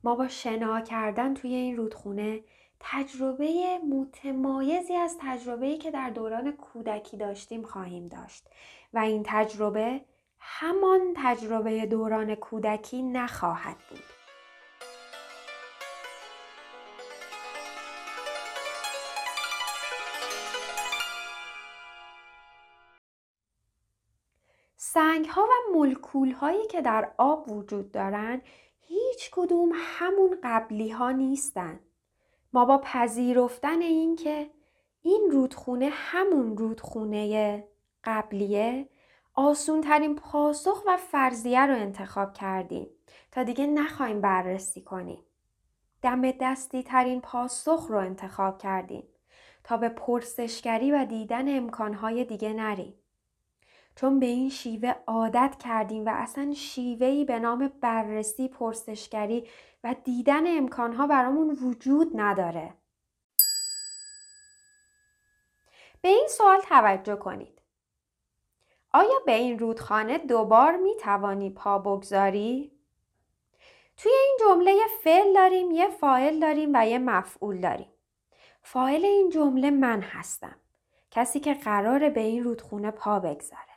ما 0.05 0.15
با 0.15 0.29
شنا 0.29 0.81
کردن 0.81 1.35
توی 1.35 1.55
این 1.55 1.77
رودخونه 1.77 2.41
تجربه 2.81 3.79
متمایزی 3.79 4.95
از 4.95 5.17
تجربه‌ای 5.21 5.79
که 5.79 5.91
در 5.91 6.11
دوران 6.11 6.53
کودکی 6.53 7.17
داشتیم 7.17 7.63
خواهیم 7.63 8.09
داشت 8.09 8.47
و 8.93 8.99
این 8.99 9.23
تجربه 9.27 10.01
همان 10.39 11.01
تجربه 11.17 11.87
دوران 11.87 12.35
کودکی 12.35 13.03
نخواهد 13.03 13.77
بود. 13.91 14.03
سنگ 24.77 25.27
ها 25.27 25.43
و 25.43 25.79
ملکول 25.79 26.31
هایی 26.31 26.67
که 26.67 26.83
در 26.83 27.13
آب 27.19 27.51
وجود 27.51 27.93
دارند 27.93 28.43
هیچ 28.93 29.31
کدوم 29.33 29.71
همون 29.75 30.39
قبلی 30.43 30.91
ها 30.91 31.11
نیستن. 31.11 31.81
ما 32.53 32.65
با 32.65 32.79
پذیرفتن 32.79 33.83
این 33.83 34.17
که 34.17 34.51
این 35.03 35.29
رودخونه 35.33 35.89
همون 35.93 36.57
رودخونه 36.57 37.65
قبلیه 38.05 38.89
آسون 39.35 39.81
ترین 39.81 40.15
پاسخ 40.17 40.83
و 40.87 40.97
فرضیه 40.97 41.67
رو 41.67 41.75
انتخاب 41.75 42.35
کردیم 42.35 42.87
تا 43.33 43.43
دیگه 43.43 43.67
نخواهیم 43.67 44.21
بررسی 44.21 44.83
کنیم. 44.83 45.25
دم 46.03 46.31
دستی 46.31 46.83
ترین 46.83 47.21
پاسخ 47.21 47.87
رو 47.89 47.99
انتخاب 47.99 48.59
کردیم 48.59 49.05
تا 49.65 49.77
به 49.77 49.89
پرسشگری 49.89 50.93
و 50.93 51.05
دیدن 51.05 51.57
امکانهای 51.57 52.25
دیگه 52.25 52.53
نریم. 52.53 52.95
چون 54.01 54.21
به 54.21 54.27
این 54.27 54.51
شیوه 54.51 54.95
عادت 55.07 55.57
کردیم 55.65 56.07
و 56.07 56.11
اصلا 56.13 56.53
شیوهی 56.55 57.25
به 57.25 57.39
نام 57.39 57.73
بررسی 57.81 58.49
پرسشگری 58.49 59.49
و 59.85 59.95
دیدن 60.05 60.57
امکانها 60.59 61.07
برامون 61.07 61.51
وجود 61.51 62.11
نداره. 62.15 62.75
به 66.01 66.09
این 66.09 66.27
سوال 66.29 66.61
توجه 66.61 67.17
کنید. 67.17 67.63
آیا 68.93 69.19
به 69.27 69.33
این 69.33 69.59
رودخانه 69.59 70.19
دوبار 70.19 70.77
می 70.77 70.97
توانی 70.97 71.51
پا 71.51 71.79
بگذاری؟ 71.79 72.73
توی 73.97 74.13
این 74.13 74.37
جمله 74.41 74.73
یه 74.73 74.87
فعل 75.05 75.35
داریم، 75.35 75.71
یه 75.71 75.89
فاعل 75.89 76.41
داریم 76.41 76.71
و 76.75 76.87
یه 76.87 76.99
مفعول 76.99 77.61
داریم. 77.61 77.93
فاعل 78.63 79.05
این 79.05 79.31
جمله 79.31 79.71
من 79.71 80.01
هستم. 80.01 80.57
کسی 81.11 81.41
که 81.41 81.55
قراره 81.55 82.11
به 82.11 82.21
این 82.21 82.45
رودخونه 82.45 82.91
پا 82.91 83.21
بگذاره. 83.21 83.70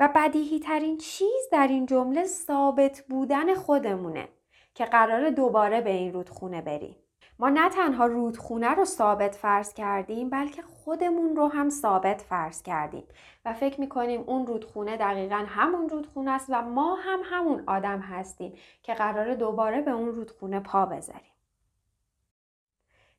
و 0.00 0.08
بدیهی 0.14 0.58
ترین 0.58 0.98
چیز 0.98 1.48
در 1.52 1.66
این 1.68 1.86
جمله 1.86 2.24
ثابت 2.24 3.04
بودن 3.08 3.54
خودمونه 3.54 4.28
که 4.74 4.84
قرار 4.84 5.30
دوباره 5.30 5.80
به 5.80 5.90
این 5.90 6.12
رودخونه 6.12 6.62
بریم. 6.62 6.96
ما 7.38 7.48
نه 7.48 7.68
تنها 7.68 8.06
رودخونه 8.06 8.68
رو 8.68 8.84
ثابت 8.84 9.34
فرض 9.34 9.74
کردیم 9.74 10.30
بلکه 10.30 10.62
خودمون 10.62 11.36
رو 11.36 11.48
هم 11.48 11.70
ثابت 11.70 12.22
فرض 12.22 12.62
کردیم 12.62 13.04
و 13.44 13.52
فکر 13.52 13.80
می‌کنیم 13.80 14.24
اون 14.26 14.46
رودخونه 14.46 14.96
دقیقا 14.96 15.44
همون 15.48 15.88
رودخونه 15.88 16.30
است 16.30 16.46
و 16.48 16.62
ما 16.62 16.94
هم 16.94 17.20
همون 17.24 17.64
آدم 17.66 18.00
هستیم 18.00 18.52
که 18.82 18.94
قرار 18.94 19.34
دوباره 19.34 19.80
به 19.80 19.90
اون 19.90 20.08
رودخونه 20.08 20.60
پا 20.60 20.86
بذاریم. 20.86 21.32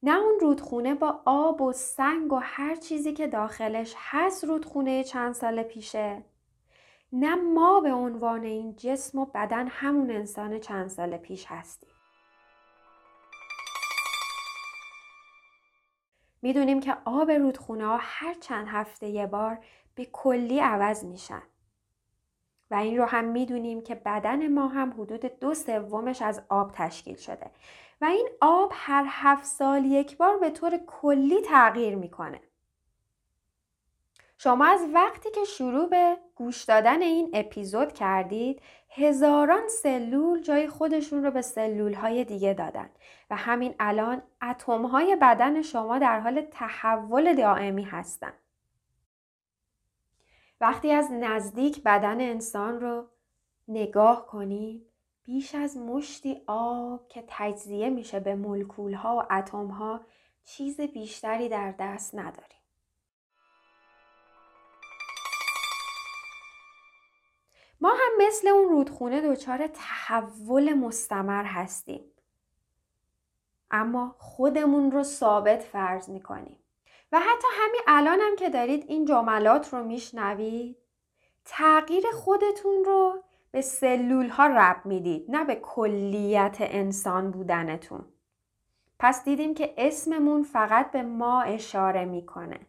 نه 0.03 0.19
اون 0.19 0.39
رودخونه 0.39 0.95
با 0.95 1.21
آب 1.25 1.61
و 1.61 1.73
سنگ 1.73 2.33
و 2.33 2.39
هر 2.43 2.75
چیزی 2.75 3.13
که 3.13 3.27
داخلش 3.27 3.95
هست 3.97 4.43
رودخونه 4.43 5.03
چند 5.03 5.33
سال 5.33 5.63
پیشه 5.63 6.23
نه 7.13 7.35
ما 7.35 7.81
به 7.81 7.93
عنوان 7.93 8.43
این 8.43 8.75
جسم 8.75 9.19
و 9.19 9.25
بدن 9.25 9.67
همون 9.67 10.11
انسان 10.11 10.59
چند 10.59 10.87
سال 10.87 11.17
پیش 11.17 11.45
هستیم. 11.45 11.89
می‌دونیم 16.41 16.79
که 16.79 16.97
آب 17.05 17.31
رودخونه 17.31 17.85
ها 17.85 17.97
هر 18.01 18.33
چند 18.33 18.67
هفته 18.67 19.07
یه 19.07 19.27
بار 19.27 19.65
به 19.95 20.05
کلی 20.05 20.59
عوض 20.59 21.05
میشن. 21.05 21.41
و 22.71 22.75
این 22.75 22.97
رو 22.97 23.05
هم 23.05 23.25
می‌دونیم 23.25 23.81
که 23.81 23.95
بدن 23.95 24.47
ما 24.47 24.67
هم 24.67 24.91
حدود 24.91 25.39
دو 25.39 25.53
سومش 25.53 26.21
از 26.21 26.43
آب 26.49 26.71
تشکیل 26.71 27.15
شده 27.15 27.51
و 28.01 28.05
این 28.05 28.29
آب 28.41 28.71
هر 28.75 29.05
هفت 29.07 29.45
سال 29.45 29.85
یک 29.85 30.17
بار 30.17 30.37
به 30.37 30.49
طور 30.49 30.77
کلی 30.77 31.41
تغییر 31.41 31.95
می‌کنه. 31.95 32.41
شما 34.43 34.65
از 34.65 34.81
وقتی 34.93 35.31
که 35.31 35.43
شروع 35.43 35.89
به 35.89 36.17
گوش 36.35 36.63
دادن 36.63 37.01
این 37.01 37.29
اپیزود 37.33 37.93
کردید 37.93 38.61
هزاران 38.89 39.67
سلول 39.67 40.41
جای 40.41 40.67
خودشون 40.67 41.23
رو 41.23 41.31
به 41.31 41.41
سلول 41.41 41.93
های 41.93 42.23
دیگه 42.23 42.53
دادن 42.53 42.89
و 43.29 43.35
همین 43.35 43.75
الان 43.79 44.21
اتم 44.41 44.85
های 44.85 45.17
بدن 45.21 45.61
شما 45.61 45.99
در 45.99 46.19
حال 46.19 46.41
تحول 46.41 47.35
دائمی 47.35 47.83
هستن. 47.83 48.33
وقتی 50.61 50.91
از 50.91 51.11
نزدیک 51.11 51.83
بدن 51.83 52.21
انسان 52.21 52.81
رو 52.81 53.07
نگاه 53.67 54.25
کنید 54.25 54.87
بیش 55.23 55.55
از 55.55 55.77
مشتی 55.77 56.41
آب 56.47 57.07
که 57.07 57.23
تجزیه 57.27 57.89
میشه 57.89 58.19
به 58.19 58.35
مولکول 58.35 58.93
ها 58.93 59.17
و 59.17 59.33
اتم 59.33 59.67
ها 59.67 60.01
چیز 60.45 60.81
بیشتری 60.81 61.49
در 61.49 61.73
دست 61.79 62.15
نداریم. 62.15 62.60
ما 67.81 67.89
هم 67.89 68.27
مثل 68.27 68.47
اون 68.47 68.69
رودخونه 68.69 69.21
دچار 69.21 69.67
تحول 69.67 70.73
مستمر 70.73 71.43
هستیم. 71.43 72.03
اما 73.71 74.15
خودمون 74.17 74.91
رو 74.91 75.03
ثابت 75.03 75.61
فرض 75.61 76.09
می‌کنیم. 76.09 76.57
و 77.11 77.19
حتی 77.19 77.47
همین 77.53 77.81
الان 77.87 78.19
هم 78.19 78.35
که 78.35 78.49
دارید 78.49 78.85
این 78.87 79.05
جملات 79.05 79.73
رو 79.73 79.83
میشنوید 79.83 80.77
تغییر 81.45 82.03
خودتون 82.13 82.83
رو 82.85 83.23
به 83.51 83.61
سلول 83.61 84.29
ها 84.29 84.47
رب 84.47 84.85
می‌دید 84.85 85.25
نه 85.31 85.43
به 85.43 85.55
کلیت 85.55 86.57
انسان 86.59 87.31
بودنتون. 87.31 88.05
پس 88.99 89.23
دیدیم 89.23 89.53
که 89.53 89.73
اسممون 89.77 90.43
فقط 90.43 90.91
به 90.91 91.03
ما 91.03 91.41
اشاره 91.41 92.05
می‌کنه. 92.05 92.59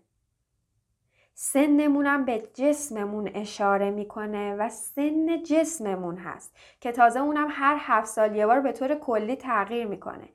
سنمونم 1.34 2.24
به 2.24 2.42
جسممون 2.54 3.30
اشاره 3.34 3.90
می‌کنه 3.90 4.54
و 4.54 4.68
سن 4.68 5.42
جسممون 5.42 6.16
هست 6.16 6.56
که 6.80 6.92
تازه 6.92 7.20
اونم 7.20 7.48
هر 7.50 7.76
هفت 7.80 8.08
سال 8.08 8.36
یه 8.36 8.46
بار 8.46 8.60
به 8.60 8.72
طور 8.72 8.94
کلی 8.94 9.36
تغییر 9.36 9.86
می‌کنه 9.86 10.28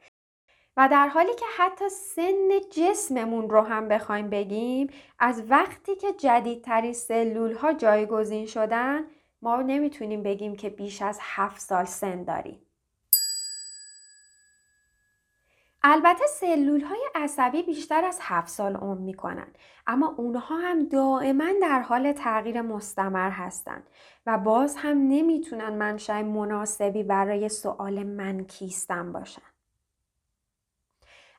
و 0.77 0.88
در 0.91 1.07
حالی 1.07 1.36
که 1.36 1.45
حتی 1.57 1.89
سن 1.89 2.49
جسممون 2.71 3.49
رو 3.49 3.62
هم 3.62 3.88
بخوایم 3.88 4.29
بگیم 4.29 4.89
از 5.19 5.43
وقتی 5.49 5.95
که 5.95 6.13
جدیدترین 6.13 6.93
سلول 6.93 7.53
ها 7.53 7.73
جایگزین 7.73 8.45
شدن 8.45 9.03
ما 9.41 9.62
نمی‌تونیم 9.62 10.23
بگیم 10.23 10.55
که 10.55 10.69
بیش 10.69 11.01
از 11.01 11.19
هفت 11.21 11.62
سال 11.62 11.86
سن 11.86 12.23
داریم. 12.23 12.66
البته 15.84 16.28
سلول 16.28 16.82
های 16.82 17.00
عصبی 17.16 17.63
بیشتر 17.63 18.06
از 18.06 18.20
هفت 18.22 18.50
سال 18.50 18.76
عمر 18.76 19.00
می 19.00 19.13
کنن. 19.13 19.48
اما 19.88 20.16
اونها 20.18 20.58
هم 20.58 20.86
دائما 20.86 21.46
در 21.62 21.82
حال 21.82 22.12
تغییر 22.12 22.62
مستمر 22.62 23.30
هستند 23.30 23.90
و 24.26 24.38
باز 24.38 24.76
هم 24.76 24.98
نمی‌تونن 24.98 25.70
منشأ 25.70 26.22
مناسبی 26.22 27.04
برای 27.04 27.50
سوال 27.50 28.04
من 28.04 28.46
کیستم 28.46 29.12
باشن. 29.12 29.42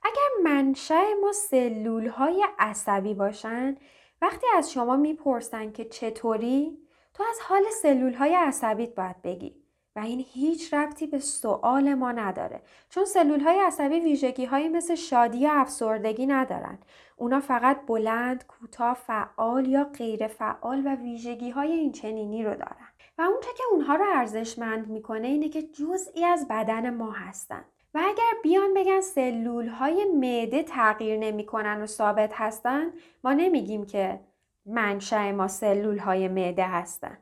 اگر 0.03 0.51
منشأ 0.51 1.03
ما 1.22 1.33
سلول 1.33 2.09
های 2.09 2.46
عصبی 2.59 3.14
باشن 3.14 3.77
وقتی 4.22 4.46
از 4.57 4.72
شما 4.72 4.96
می‌پرسن 4.96 5.72
که 5.72 5.85
چطوری 5.85 6.79
تو 7.14 7.24
از 7.31 7.40
حال 7.40 7.62
سلول 7.83 8.14
های 8.14 8.35
عصبیت 8.35 8.94
باید 8.94 9.22
بگی 9.22 9.67
و 9.98 10.00
این 10.00 10.24
هیچ 10.32 10.74
ربطی 10.74 11.06
به 11.06 11.18
سوال 11.18 11.94
ما 11.94 12.12
نداره. 12.12 12.61
چون 12.90 13.04
سلول 13.04 13.40
های 13.40 13.61
عصبی 13.61 14.00
ویژگی 14.00 14.44
هایی 14.44 14.68
مثل 14.68 14.94
شادی 14.94 15.38
یا 15.38 15.52
افسردگی 15.52 16.26
ندارن. 16.26 16.78
اونا 17.16 17.40
فقط 17.40 17.87
بلند، 17.87 18.46
کوتاه، 18.46 18.94
فعال 18.94 19.68
یا 19.68 19.84
غیر 19.84 20.26
فعال 20.26 20.82
و 20.87 20.94
ویژگی 20.94 21.50
های 21.50 21.72
این 21.72 21.92
چنینی 21.92 22.44
رو 22.44 22.50
دارن. 22.50 22.88
و 23.18 23.22
اونچه 23.22 23.48
که 23.56 23.62
اونها 23.70 23.94
رو 23.94 24.04
ارزشمند 24.14 24.88
می‌کنه 24.88 25.28
اینه 25.28 25.48
که 25.48 25.62
جزئی 25.62 26.24
از 26.24 26.48
بدن 26.50 26.90
ما 26.94 27.11
هستن. 27.11 27.64
و 27.94 27.98
اگر 27.98 28.40
بیان 28.42 28.74
بگن 28.74 29.00
سلول 29.00 29.68
های 29.68 30.04
معده 30.04 30.62
تغییر 30.62 31.18
نمی‌کنن 31.18 31.82
و 31.82 31.87
ثابت 31.87 32.30
هستن 32.34 32.90
ما 33.24 33.32
نمیگیم 33.32 33.87
که 33.87 34.20
منشأ 34.66 35.32
ما 35.32 35.48
سلول 35.48 35.98
های 35.98 36.28
معده 36.28 36.64
هستن. 36.64 37.18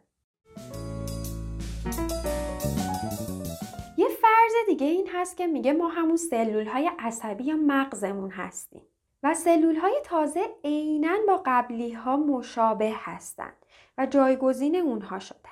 دیگه 4.66 4.86
این 4.86 5.08
هست 5.12 5.36
که 5.36 5.46
میگه 5.46 5.72
ما 5.72 5.88
همون 5.88 6.16
سلول 6.16 6.66
های 6.66 6.90
عصبی 6.98 7.44
یا 7.44 7.56
مغزمون 7.56 8.30
هستیم 8.30 8.82
و 9.22 9.34
سلول 9.34 9.76
های 9.76 10.00
تازه 10.04 10.40
عینا 10.64 11.16
با 11.26 11.42
قبلی 11.46 11.92
ها 11.92 12.16
مشابه 12.16 12.92
هستند 12.94 13.66
و 13.98 14.06
جایگزین 14.06 14.76
اونها 14.76 15.18
شدن. 15.18 15.50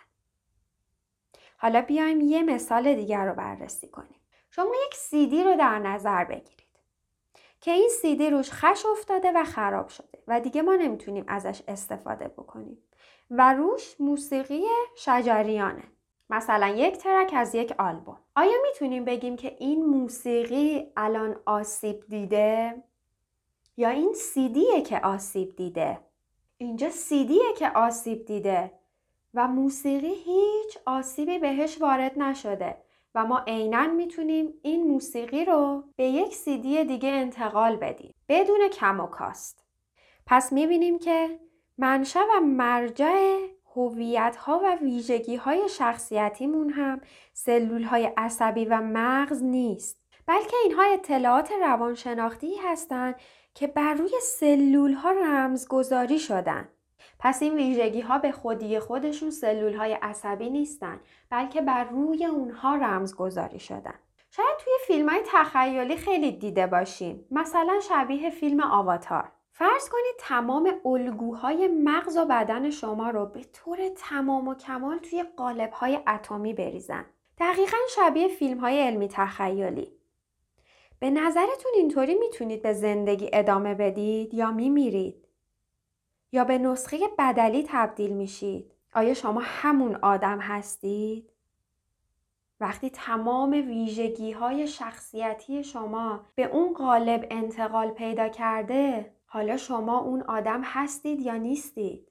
حالا 1.57 1.83
بیایم 1.83 2.21
یه 2.21 2.43
مثال 2.43 2.95
دیگر 2.95 3.27
رو 3.27 3.35
بررسی 3.35 3.89
کنیم. 3.89 4.21
شما 4.51 4.73
یک 4.87 4.95
سیدی 4.95 5.45
رو 5.45 5.57
در 5.57 5.79
نظر 5.79 6.25
بگیرید 6.25 6.65
که 7.61 7.71
این 7.71 7.89
سیدی 7.89 8.31
روش 8.31 8.51
خش 8.51 8.87
افتاده 8.87 9.33
و 9.35 9.45
خراب 9.45 9.89
شده 9.89 10.19
و 10.29 10.41
دیگه 10.41 10.63
ما 10.63 10.75
نمی‌تونیم 10.75 11.25
ازش 11.29 11.63
استفاده 11.69 12.29
بکنیم 12.29 12.79
و 13.31 13.55
روش 13.55 14.01
موسیقی 14.01 14.63
شجریانه 14.97 15.83
مثلا 16.31 16.69
یک 16.69 16.97
ترک 16.97 17.31
از 17.37 17.55
یک 17.55 17.73
آلبوم. 17.79 18.19
آیا 18.37 18.57
می‌تونیم 18.63 19.05
بگیم 19.05 19.37
که 19.37 19.57
این 19.59 19.87
موسیقی 19.87 20.93
الان 20.97 21.37
آسیب 21.47 22.05
دیده؟ 22.09 22.83
یا 23.77 23.89
این 23.89 24.13
سیدیه 24.13 24.83
که 24.83 25.01
آسیب 25.01 25.57
دیده؟ 25.57 25.99
اینجا 26.59 26.91
سیدیه 26.91 27.53
که 27.59 27.71
آسیب 27.71 28.25
دیده 28.25 28.73
و 29.35 29.49
موسیقی 29.49 30.15
هیچ 30.15 30.79
آسیبی 30.87 31.39
بهش 31.39 31.81
وارد 31.81 32.19
نشده 32.19 32.77
و 33.15 33.25
ما 33.25 33.39
عینا 33.47 33.87
می‌تونیم 33.87 34.55
این 34.63 34.87
موسیقی 34.87 35.45
رو 35.45 35.85
به 35.97 36.05
یک 36.05 36.35
سیدی 36.35 36.85
دیگه 36.85 37.09
انتقال 37.09 37.77
بدیم 37.77 38.15
بدون 38.29 38.69
کم 38.69 39.01
و 39.01 39.07
کاست. 39.07 39.65
پس 40.27 40.53
می‌بینیم 40.53 40.99
که 40.99 41.41
منشأ 41.79 42.21
و 42.21 42.41
مرجع 42.41 43.37
هویت 43.77 44.37
ها 44.37 44.61
و 44.65 44.77
ویژگی 44.77 45.37
های 45.37 45.69
شخصیتیمون 45.69 46.71
هم 46.71 47.01
سلول 47.33 47.83
های 47.83 48.11
عصبی 48.17 48.65
و 48.65 48.81
مغز 48.81 49.43
نیست 49.43 49.99
بلکه 50.27 50.57
اینها 50.65 50.83
اطلاعات 50.83 51.53
روانشناختی 51.53 52.57
هستند 52.57 53.15
که 53.55 53.67
بر 53.67 53.95
روی 53.95 54.13
سلول 54.23 54.93
ها 54.93 55.11
رمزگذاری 55.11 56.19
شدن. 56.19 56.69
پس 57.19 57.43
این 57.43 57.55
ویژگی 57.55 58.01
ها 58.01 58.19
به 58.19 58.33
خودی 58.33 58.79
خودشون 58.79 59.31
سلول 59.31 59.75
های 59.75 59.93
عصبی 59.93 60.51
نیستن 60.51 61.01
بلکه 61.31 61.61
بر 61.63 61.85
روی 61.85 62.25
اونها 62.25 62.75
رمزگذاری 62.75 63.59
شدن. 63.59 63.95
شاید 64.31 64.57
توی 64.59 64.73
فیلم 64.87 65.09
های 65.09 65.21
تخیلی 65.27 65.97
خیلی 65.97 66.33
دیده 66.33 66.67
باشین 66.67 67.25
مثلا 67.31 67.81
شبیه 67.89 68.31
فیلم 68.31 68.61
آواتار. 68.61 69.33
فرض 69.57 69.89
کنید 69.89 70.15
تمام 70.19 70.73
الگوهای 70.85 71.69
مغز 71.69 72.17
و 72.17 72.25
بدن 72.25 72.71
شما 72.71 73.11
رو 73.11 73.27
به 73.27 73.45
طور 73.45 73.89
تمام 73.97 74.49
و 74.49 74.55
کمال 74.55 74.99
توی 74.99 75.23
قالبهای 75.37 75.99
اتمی 76.07 76.55
بریزن. 76.55 77.05
دقیقا 77.39 77.77
شبیه 77.91 78.29
فیلم 78.29 78.59
های 78.59 78.81
علمی 78.81 79.09
تخیلی. 79.09 79.93
به 80.99 81.11
نظرتون 81.11 81.73
اینطوری 81.75 82.15
می‌تونید 82.15 82.63
به 82.63 82.73
زندگی 82.73 83.31
ادامه 83.33 83.75
بدید 83.75 84.35
یا 84.35 84.51
میمیرید؟ 84.51 85.29
یا 86.33 86.45
به 86.45 86.59
نسخه 86.59 86.99
بدلی 87.19 87.67
تبدیل 87.69 88.13
میشید؟ 88.13 88.73
آیا 88.95 89.15
شما 89.15 89.41
همون 89.45 89.97
آدم 89.97 90.39
هستید؟ 90.39 91.31
وقتی 92.61 92.91
تمام 92.91 93.51
ویژگی 93.51 94.33
های 94.33 94.67
شخصیتی 94.67 95.65
شما 95.65 96.21
به 96.35 96.45
اون 96.45 96.73
قالب 96.73 97.27
انتقال 97.31 97.91
پیدا 97.91 98.29
کرده 98.29 99.15
حالا 99.35 99.57
شما 99.57 99.99
اون 99.99 100.23
آدم 100.23 100.61
هستید 100.65 101.21
یا 101.21 101.37
نیستید؟ 101.37 102.09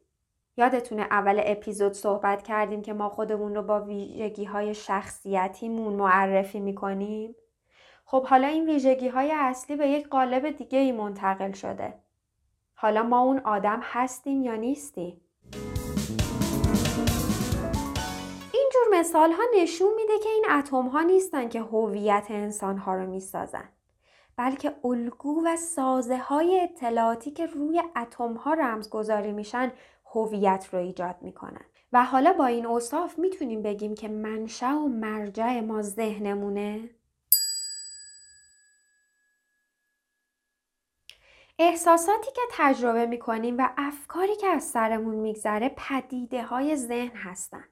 یادتونه 0.57 1.01
اول 1.01 1.41
اپیزود 1.45 1.93
صحبت 1.93 2.43
کردیم 2.43 2.81
که 2.81 2.93
ما 2.93 3.09
خودمون 3.09 3.55
رو 3.55 3.61
با 3.61 3.81
ویژگی 3.81 4.45
های 4.45 4.73
شخصیتیمون 4.73 5.93
معرفی 5.93 6.59
می‌کنیم؟ 6.59 7.35
خب 8.05 8.25
حالا 8.25 8.47
این 8.47 8.69
ویژگی 8.69 9.07
های 9.07 9.31
اصلی 9.31 9.75
به 9.75 9.87
یک 9.87 10.07
قالب 10.07 10.49
دیگه 10.49 10.79
ای 10.79 10.91
منتقل 10.91 11.51
شده. 11.51 11.93
حالا 12.75 13.03
ما 13.03 13.19
اون 13.19 13.39
آدم 13.39 13.79
هستیم 13.83 14.43
یا 14.43 14.55
نیستیم؟ 14.55 15.21
اینجور 18.53 18.99
مثال 18.99 19.31
ها 19.31 19.43
نشون 19.61 19.93
میده 19.95 20.19
که 20.23 20.29
این 20.29 20.45
اتم 20.49 20.87
ها 20.87 21.01
نیستن 21.01 21.49
که 21.49 21.61
هویت 21.61 22.27
انسان 22.29 22.77
ها 22.77 22.95
رو 22.95 23.05
می‌سازن. 23.05 23.69
بلکه 24.37 24.75
الگو 24.83 25.41
و 25.45 25.55
سازه 25.55 26.17
های 26.17 26.59
اطلاعاتی 26.59 27.31
که 27.31 27.45
روی 27.45 27.83
اتم 27.95 28.33
ها 28.33 28.53
رمزگذاری 28.53 29.31
میشن 29.31 29.71
هویت 30.05 30.67
رو 30.71 30.79
ایجاد 30.79 31.15
می‌کنن 31.21 31.65
و 31.93 32.03
حالا 32.03 32.33
با 32.33 32.45
این 32.45 32.65
اوصاف 32.65 33.19
می‌تونیم 33.19 33.61
بگیم 33.61 33.95
که 33.95 34.07
منشأ 34.07 34.73
و 34.73 34.87
مرجع 34.87 35.59
ما 35.59 35.81
ذهنمونه 35.81 36.89
احساساتی 41.59 42.31
که 42.35 42.41
تجربه 42.51 43.05
می‌کنیم 43.05 43.55
و 43.57 43.69
افکاری 43.77 44.35
که 44.35 44.47
از 44.47 44.63
سرمون 44.63 45.15
میگذره 45.15 45.75
پدیده 45.77 46.43
های 46.43 46.75
ذهن 46.75 47.15
هستن. 47.17 47.63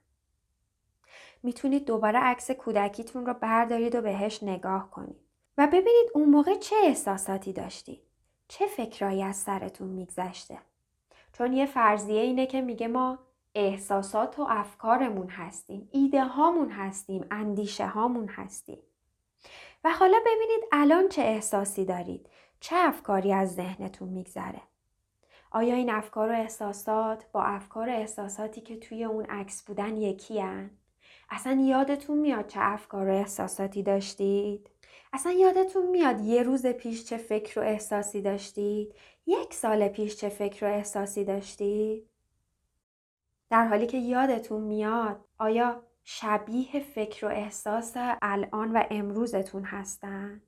می‌تونید 1.44 1.86
دوباره 1.86 2.20
عکس 2.20 2.52
کودکیتون 2.52 3.26
رو 3.26 3.34
بردارید 3.34 3.96
و 3.96 4.02
بهش 4.02 4.44
نگاه 4.44 4.92
کنید. 4.92 5.31
و 5.62 5.68
ببینید 5.68 6.12
اون 6.14 6.30
موقع 6.30 6.56
چه 6.56 6.76
احساساتی 6.84 7.54
داشتید. 7.54 8.02
چه 8.48 8.68
فکرایی 8.68 9.24
از 9.24 9.36
سرتون 9.36 9.88
میگذشته. 9.88 10.60
چون 11.34 11.54
یه 11.54 11.66
فرضیه 11.66 12.22
اینه 12.22 12.46
که 12.46 12.62
میگه 12.62 12.88
ما 12.88 13.20
احساسات 13.56 14.40
و 14.40 14.48
افکارمون 14.50 15.30
هستیم. 15.30 15.90
ایده 15.92 16.24
هامون 16.24 16.72
هستیم. 16.72 17.26
اندیشه 17.32 17.88
هامون 17.88 18.28
هستیم. 18.28 18.78
و 19.84 19.92
حالا 19.92 20.18
ببینید 20.20 20.64
الان 20.72 21.10
چه 21.10 21.22
احساسی 21.22 21.86
دارید. 21.86 22.30
چه 22.60 22.76
افکاری 22.80 23.34
از 23.34 23.56
ذهنتون 23.56 24.10
میگذره. 24.10 24.62
آیا 25.52 25.76
این 25.76 25.90
افکار 25.90 26.30
و 26.30 26.34
احساسات 26.34 27.26
با 27.32 27.44
افکار 27.44 27.90
و 27.90 27.92
احساساتی 27.92 28.62
که 28.62 28.78
توی 28.78 29.04
اون 29.04 29.26
عکس 29.26 29.64
بودن 29.64 29.98
یکی 29.98 30.40
هن؟ 30.40 30.72
اصلا 31.30 31.62
یادتون 31.62 32.18
میاد 32.18 32.48
چه 32.48 32.60
افکار 32.62 33.10
و 33.10 33.12
احساساتی 33.12 33.84
داشتید؟ 33.84 34.70
اصلا 35.14 35.32
یادتون 35.32 35.88
میاد 35.88 36.22
یه 36.22 36.44
روز 36.44 36.66
پیش 36.66 37.06
چه 37.06 37.18
فکر 37.18 37.60
و 37.60 37.64
احساسی 37.64 38.22
داشتید؟ 38.22 38.96
یک 39.28 39.54
سال 39.54 39.88
پیش 39.88 40.16
چه 40.16 40.30
فکر 40.30 40.66
و 40.66 40.68
احساسی 40.68 41.26
داشتید؟ 41.26 42.10
در 43.50 43.68
حالی 43.68 43.88
که 43.88 43.98
یادتون 43.98 44.62
میاد 44.62 45.26
آیا 45.38 45.84
شبیه 46.04 46.80
فکر 46.80 47.26
و 47.26 47.30
احساس 47.30 47.94
الان 48.22 48.72
و 48.72 48.84
امروزتون 48.92 49.64
هستن؟ 49.64 50.42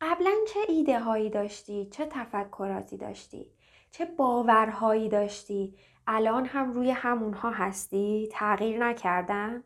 قبلا 0.00 0.32
چه 0.48 0.60
ایده 0.68 1.00
هایی 1.00 1.30
داشتی؟ 1.30 1.88
چه 1.90 2.06
تفکراتی 2.06 2.96
داشتی؟ 2.96 3.46
چه 3.90 4.04
باورهایی 4.04 5.08
داشتی؟ 5.08 5.74
الان 6.06 6.46
هم 6.46 6.72
روی 6.72 6.90
همونها 6.90 7.50
هستی؟ 7.50 8.28
تغییر 8.32 8.84
نکردن؟ 8.84 9.64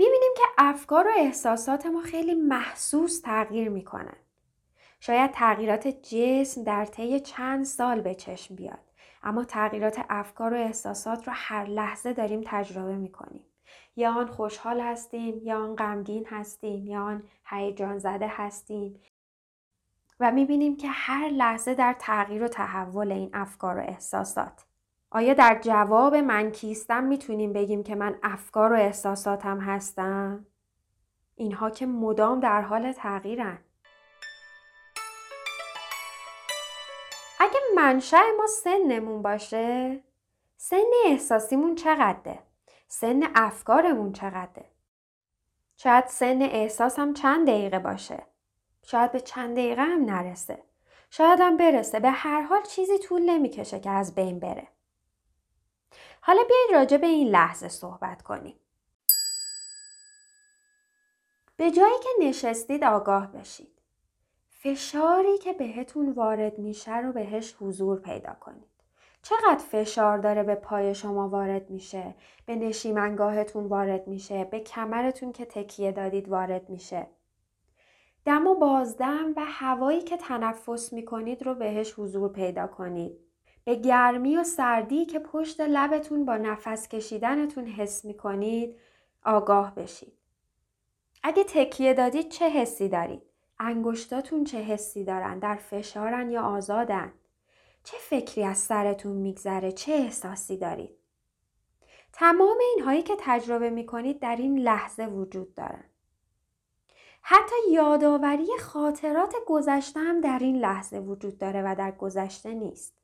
می‌بینیم 0.00 0.32
که 0.36 0.42
افکار 0.58 1.06
و 1.06 1.10
احساسات 1.18 1.86
ما 1.86 2.00
خیلی 2.00 2.34
محسوس 2.34 3.20
تغییر 3.20 3.68
می‌کنن. 3.68 4.16
شاید 5.00 5.30
تغییرات 5.30 5.88
جسم 5.88 6.64
در 6.64 6.84
طی 6.84 7.20
چند 7.20 7.64
سال 7.64 8.00
به 8.00 8.14
چشم 8.14 8.54
بیاد. 8.54 8.78
اما 9.22 9.44
تغییرات 9.44 10.00
افکار 10.10 10.54
و 10.54 10.56
احساسات 10.56 11.26
رو 11.26 11.32
هر 11.36 11.64
لحظه 11.64 12.12
داریم 12.12 12.40
تجربه 12.46 12.96
می‌کنیم. 12.96 13.44
یا 13.96 14.12
آن 14.12 14.26
خوشحال 14.26 14.80
هستیم 14.80 15.40
یا 15.42 15.64
آن 15.64 15.76
غمگین 15.76 16.26
هستیم 16.26 16.86
یا 16.86 17.02
آن 17.02 17.22
هیجان 17.44 17.98
زده 17.98 18.28
هستیم 18.28 19.00
و 20.20 20.32
می‌بینیم 20.32 20.76
که 20.76 20.88
هر 20.88 21.28
لحظه 21.28 21.74
در 21.74 21.96
تغییر 21.98 22.42
و 22.42 22.48
تحول 22.48 23.12
این 23.12 23.30
افکار 23.32 23.78
و 23.78 23.80
احساسات 23.80 24.64
آیا 25.12 25.34
در 25.34 25.58
جواب 25.60 26.14
من 26.14 26.50
کیستم 26.50 27.04
می‌تونیم 27.04 27.52
بگیم 27.52 27.82
که 27.82 27.94
من 27.94 28.18
افکار 28.22 28.72
و 28.72 28.76
احساساتم 28.76 29.60
هستم؟ 29.60 30.46
اینها 31.36 31.70
که 31.70 31.86
مدام 31.86 32.40
در 32.40 32.62
حال 32.62 32.92
تغییرن. 32.92 33.58
اگه 37.40 37.60
منشأ 37.76 38.22
ما 38.38 38.46
سنمون 38.46 39.22
باشه 39.22 40.00
سن 40.56 40.90
احساسیمون 41.04 41.74
چقدره؟ 41.74 42.38
سن 42.88 43.22
افکارمون 43.34 44.12
چقدره؟ 44.12 44.64
شاید 45.76 46.06
سن 46.06 46.42
احساسم 46.42 47.12
چند 47.12 47.46
دقیقه 47.48 47.78
باشه. 47.78 48.22
شاید 48.82 49.12
به 49.12 49.20
چند 49.20 49.56
دقیقه 49.56 49.82
هم 49.82 50.04
نرسه. 50.04 50.62
شاید 51.10 51.40
هم 51.40 51.56
برسه. 51.56 52.00
به 52.00 52.10
هر 52.10 52.42
حال 52.42 52.62
چیزی 52.62 52.98
طول 52.98 53.22
نمی‌کشه 53.22 53.80
که 53.80 53.90
از 53.90 54.14
بین 54.14 54.38
بره. 54.40 54.68
حالا 56.20 56.42
بیایید 56.48 56.74
راجع 56.74 56.96
به 56.96 57.06
این 57.06 57.28
لحظه 57.28 57.68
صحبت 57.68 58.22
کنیم. 58.22 58.56
به 61.56 61.70
جایی 61.70 61.98
که 62.02 62.26
نشستید 62.26 62.84
آگاه 62.84 63.32
بشید. 63.32 63.80
فشاری 64.48 65.38
که 65.38 65.52
بهتون 65.52 66.12
وارد 66.12 66.58
میشه 66.58 66.96
رو 66.96 67.12
بهش 67.12 67.56
حضور 67.60 68.00
پیدا 68.00 68.32
کنید. 68.40 68.70
چقدر 69.22 69.64
فشار 69.70 70.18
داره 70.18 70.42
به 70.42 70.54
پای 70.54 70.94
شما 70.94 71.28
وارد 71.28 71.70
میشه، 71.70 72.14
به 72.46 72.56
نشیمنگاهتون 72.56 73.66
وارد 73.66 74.06
میشه، 74.06 74.44
به 74.44 74.60
کمرتون 74.60 75.32
که 75.32 75.44
تکیه 75.44 75.92
دادید 75.92 76.28
وارد 76.28 76.70
میشه. 76.70 77.06
دم 78.24 78.46
و 78.46 78.54
بازدم 78.54 79.32
و 79.36 79.44
هوایی 79.46 80.02
که 80.02 80.16
تنفس 80.16 80.92
می‌کنید 80.92 81.42
رو 81.42 81.54
بهش 81.54 81.98
حضور 81.98 82.32
پیدا 82.32 82.66
کنید. 82.66 83.29
به 83.70 83.76
گرمی 83.76 84.36
و 84.36 84.44
سردی 84.44 85.06
که 85.06 85.18
پشت 85.18 85.60
لبتون 85.60 86.24
با 86.24 86.36
نفس 86.36 86.88
کشیدنتون 86.88 87.66
حس 87.66 88.04
می 88.04 88.14
کنید 88.16 88.76
آگاه 89.24 89.74
بشید. 89.74 90.12
اگه 91.22 91.44
تکیه 91.44 91.94
دادید 91.94 92.28
چه 92.28 92.48
حسی 92.48 92.88
دارید؟ 92.88 93.22
انگشتاتون 93.58 94.44
چه 94.44 94.58
حسی 94.58 95.04
دارن؟ 95.04 95.38
در 95.38 95.54
فشارن 95.54 96.30
یا 96.30 96.42
آزادن؟ 96.42 97.12
چه 97.84 97.96
فکری 98.00 98.44
از 98.44 98.58
سرتون 98.58 99.16
میگذره؟ 99.16 99.72
چه 99.72 99.92
احساسی 99.92 100.56
دارید؟ 100.56 100.96
تمام 102.12 102.58
اینهایی 102.74 103.02
که 103.02 103.16
تجربه 103.18 103.70
می 103.70 103.86
کنید 103.86 104.20
در 104.20 104.36
این 104.36 104.58
لحظه 104.58 105.06
وجود 105.06 105.54
دارن. 105.54 105.84
حتی 107.22 107.56
یادآوری 107.70 108.46
خاطرات 108.60 109.34
گذشته 109.46 110.00
هم 110.00 110.20
در 110.20 110.38
این 110.38 110.56
لحظه 110.56 110.98
وجود 110.98 111.38
داره 111.38 111.62
و 111.62 111.74
در 111.78 111.90
گذشته 111.90 112.54
نیست. 112.54 113.00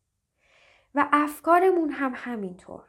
و 0.96 1.08
افکارمون 1.12 1.90
هم 1.90 2.12
همینطور. 2.16 2.82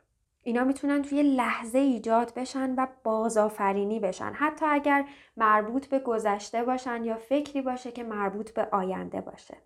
اینا 0.44 0.64
می‌تونن 0.64 1.02
توی 1.02 1.24
لحظه 1.24 1.78
ایجاد 1.78 2.34
بشن 2.34 2.76
و 2.76 2.88
بازآفرینی 3.04 4.00
بشن. 4.00 4.34
حتی 4.34 4.66
اگر 4.66 5.06
مربوط 5.38 5.88
به 5.88 6.00
گذشته 6.00 6.64
باشن 6.64 7.04
یا 7.04 7.16
فکری 7.16 7.62
باشه 7.62 7.92
که 7.92 8.04
مربوط 8.04 8.52
به 8.52 8.68
آینده 8.72 9.22
باشه. 9.22 9.58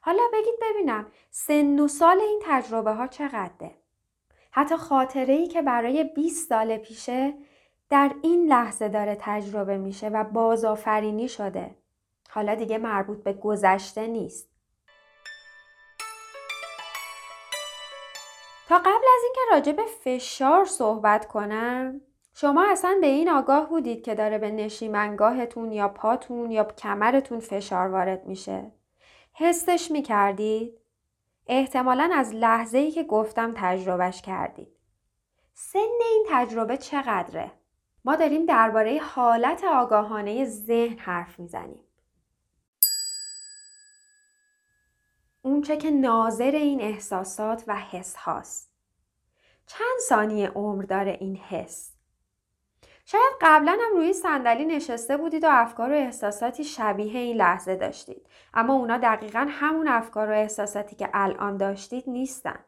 حالا 0.00 0.22
بگید 0.32 0.54
ببینم 0.62 1.06
سن 1.30 1.78
و 1.78 1.88
سال 1.88 2.20
این 2.20 2.42
تجربه 2.44 2.92
ها 2.92 3.06
چقدره؟ 3.06 3.74
حتی 4.50 4.76
خاطره 4.76 5.34
ای 5.34 5.46
که 5.46 5.62
برای 5.62 6.04
20 6.04 6.48
سال 6.48 6.76
پیشه 6.76 7.34
در 7.88 8.14
این 8.22 8.46
لحظه 8.46 8.88
داره 8.88 9.16
تجربه 9.20 9.78
میشه 9.78 10.08
و 10.08 10.24
بازآفرینی 10.24 11.28
شده. 11.28 11.74
حالا 12.30 12.54
دیگه 12.54 12.78
مربوط 12.78 13.22
به 13.22 13.32
گذشته 13.32 14.06
نیست. 14.06 14.48
تا 18.70 18.78
قبل 18.78 18.88
از 18.88 19.22
اینکه 19.24 19.40
راجع 19.50 19.72
به 19.72 19.84
فشار 19.84 20.64
صحبت 20.64 21.28
کنم 21.28 22.00
شما 22.34 22.66
اصلا 22.70 22.98
به 23.00 23.06
این 23.06 23.30
آگاه 23.30 23.68
بودید 23.68 24.02
که 24.02 24.14
داره 24.14 24.38
به 24.38 24.50
نشیمنگاهتون 24.50 25.72
یا 25.72 25.88
پاتون 25.88 26.50
یا 26.50 26.64
کمرتون 26.64 27.40
فشار 27.40 27.88
وارد 27.88 28.26
میشه. 28.26 28.72
حسش 29.32 29.90
می‌کردید؟ 29.90 30.78
احتمالا 31.46 32.10
از 32.14 32.34
لحظه 32.34 32.78
ای 32.78 32.90
که 32.90 33.04
گفتم 33.04 33.52
تجربهش 33.56 34.22
کردید. 34.22 34.76
سن 35.52 35.78
این 36.10 36.26
تجربه 36.30 36.76
چقدره؟ 36.76 37.50
ما 38.04 38.16
داریم 38.16 38.46
درباره 38.46 38.98
حالت 38.98 39.64
آگاهانه 39.64 40.44
ذهن 40.44 40.98
حرف 40.98 41.38
می‌زنیم. 41.38 41.80
اونچه 45.42 45.76
که 45.76 45.90
ناظر 45.90 46.50
این 46.50 46.80
احساسات 46.80 47.64
و 47.66 47.76
حس 47.76 48.16
هاست. 48.16 48.70
چند 49.66 50.00
ثانیه 50.08 50.48
عمر 50.48 50.82
داره 50.82 51.16
این 51.20 51.36
حس؟ 51.36 51.92
شاید 53.04 53.32
قبلا 53.40 53.78
هم 53.80 53.96
روی 53.96 54.12
صندلی 54.12 54.64
نشسته 54.64 55.16
بودید 55.16 55.44
و 55.44 55.48
افکار 55.50 55.90
و 55.90 55.94
احساساتی 55.94 56.64
شبیه 56.64 57.20
این 57.20 57.36
لحظه 57.36 57.76
داشتید 57.76 58.26
اما 58.54 58.74
اونا 58.74 58.98
دقیقا 58.98 59.46
همون 59.50 59.88
افکار 59.88 60.30
و 60.30 60.32
احساساتی 60.32 60.96
که 60.96 61.10
الان 61.14 61.56
داشتید 61.56 62.04
نیستن 62.06 62.64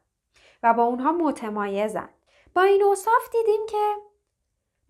و 0.62 0.74
با 0.74 0.82
اونها 0.82 1.12
متمایزن 1.12 2.08
با 2.54 2.62
این 2.62 2.82
اوصاف 2.82 3.30
دیدیم 3.32 3.66
که 3.68 4.11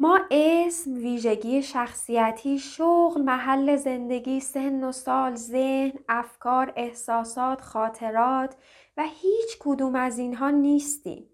ما 0.01 0.21
اسم، 0.31 0.95
ویژگی 0.95 1.63
شخصیتی، 1.63 2.59
شغل، 2.59 3.23
محل 3.23 3.77
زندگی، 3.77 4.41
سن 4.41 4.85
و 4.85 4.93
سال، 4.93 5.35
ذهن، 5.35 5.99
افکار، 6.09 6.73
احساسات، 6.77 7.61
خاطرات 7.61 8.57
و 8.97 9.05
هیچ 9.07 9.59
کدوم 9.61 9.95
از 9.95 10.19
اینها 10.19 10.51
نیستیم. 10.51 11.29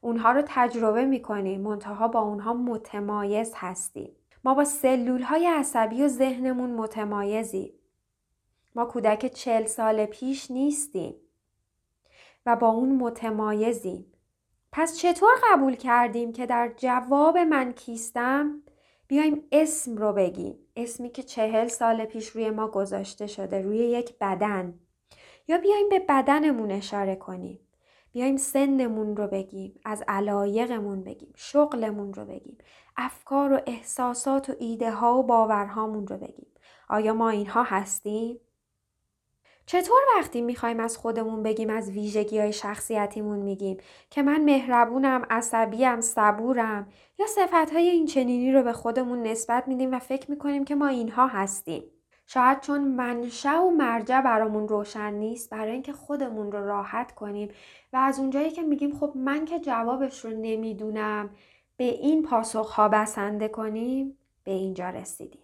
اونها 0.00 0.32
رو 0.32 0.42
تجربه 0.46 1.04
می‌کنیم 1.04 1.60
منتها 1.60 2.08
با 2.08 2.20
اونها 2.20 2.54
متمایز 2.54 3.52
هستیم. 3.56 4.16
ما 4.44 4.54
با 4.54 4.64
سلول 4.64 5.22
های 5.22 5.46
عصبی 5.46 6.02
و 6.02 6.08
ذهنمون 6.08 6.70
متمایزیم. 6.70 7.72
ما 8.74 8.84
کودک 8.84 9.26
چل 9.26 9.64
سال 9.64 10.06
پیش 10.06 10.50
نیستیم 10.50 11.14
و 12.46 12.56
با 12.56 12.68
اون 12.68 12.96
متمایزیم. 12.96 14.09
پس 14.72 14.96
چطور 14.96 15.32
قبول 15.52 15.74
کردیم 15.74 16.32
که 16.32 16.46
در 16.46 16.72
جواب 16.76 17.38
من 17.38 17.72
کیستم؟ 17.72 18.62
بیایم 19.08 19.42
اسم 19.52 19.96
رو 19.96 20.12
بگیم. 20.12 20.58
اسمی 20.76 21.10
که 21.10 21.22
چهل 21.22 21.68
سال 21.68 22.04
پیش 22.04 22.28
روی 22.28 22.50
ما 22.50 22.68
گذاشته 22.68 23.26
شده 23.26 23.62
روی 23.62 23.78
یک 23.78 24.18
بدن. 24.18 24.80
یا 25.48 25.58
بیایم 25.58 25.88
به 25.88 25.98
بدنمون 25.98 26.70
اشاره 26.70 27.16
کنیم. 27.16 27.60
بیایم 28.12 28.36
سنمون 28.36 29.16
رو 29.16 29.26
بگیم 29.26 29.80
از 29.84 30.04
علایقمون 30.08 31.04
بگیم 31.04 31.32
شغلمون 31.36 32.14
رو 32.14 32.24
بگیم 32.24 32.58
افکار 32.96 33.52
و 33.52 33.60
احساسات 33.66 34.50
و 34.50 34.54
ایده 34.58 34.90
ها 34.90 35.18
و 35.18 35.22
باورهامون 35.22 36.06
رو 36.06 36.16
بگیم. 36.16 36.46
آیا 36.88 37.14
ما 37.14 37.30
اینها 37.30 37.62
هستیم؟ 37.62 38.40
چطور 39.70 40.00
وقتی 40.16 40.40
می‌خوایم 40.40 40.80
از 40.80 40.96
خودمون 40.96 41.42
بگیم 41.42 41.70
از 41.70 41.90
ویژگی 41.90 42.38
های 42.38 42.52
شخصیتیمون 42.52 43.38
میگیم 43.38 43.76
که 44.10 44.22
من 44.22 44.44
مهربونم، 44.44 45.26
عصبیم، 45.30 46.00
صبورم 46.00 46.88
یا 47.18 47.26
صفت 47.26 47.72
های 47.72 47.88
این 47.88 48.06
چنینی 48.06 48.52
رو 48.52 48.62
به 48.62 48.72
خودمون 48.72 49.22
نسبت 49.22 49.68
میدیم 49.68 49.94
و 49.94 49.98
فکر 49.98 50.30
می‌کنیم 50.30 50.64
که 50.64 50.74
ما 50.74 50.86
اینها 50.86 51.26
هستیم. 51.26 51.82
شاید 52.26 52.60
چون 52.60 52.84
منشأ 52.84 53.62
و 53.62 53.70
مرجع 53.70 54.20
برامون 54.20 54.68
روشن 54.68 55.12
نیست 55.12 55.50
برای 55.50 55.72
اینکه 55.72 55.92
خودمون 55.92 56.52
رو 56.52 56.66
راحت 56.66 57.12
کنیم 57.14 57.48
و 57.92 57.96
از 57.96 58.18
اونجایی 58.18 58.50
که 58.50 58.62
میگیم 58.62 58.98
خب 58.98 59.12
من 59.14 59.44
که 59.44 59.60
جوابش 59.60 60.24
رو 60.24 60.30
نمی‌دونم 60.30 61.30
به 61.76 61.84
این 61.84 62.22
پاسخ 62.22 62.70
ها 62.70 62.88
بسنده 62.88 63.48
کنیم 63.48 64.18
به 64.44 64.50
اینجا 64.50 64.90
رسیدیم. 64.90 65.42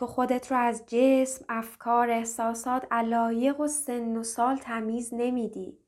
تو 0.00 0.06
خودت 0.06 0.50
رو 0.50 0.56
از 0.56 0.86
جسم، 0.86 1.44
افکار، 1.48 2.10
احساسات، 2.10 2.86
علایق 2.90 3.60
و 3.60 3.68
سن 3.68 4.16
و 4.16 4.22
سال 4.22 4.56
تمیز 4.56 5.14
نمیدی. 5.14 5.78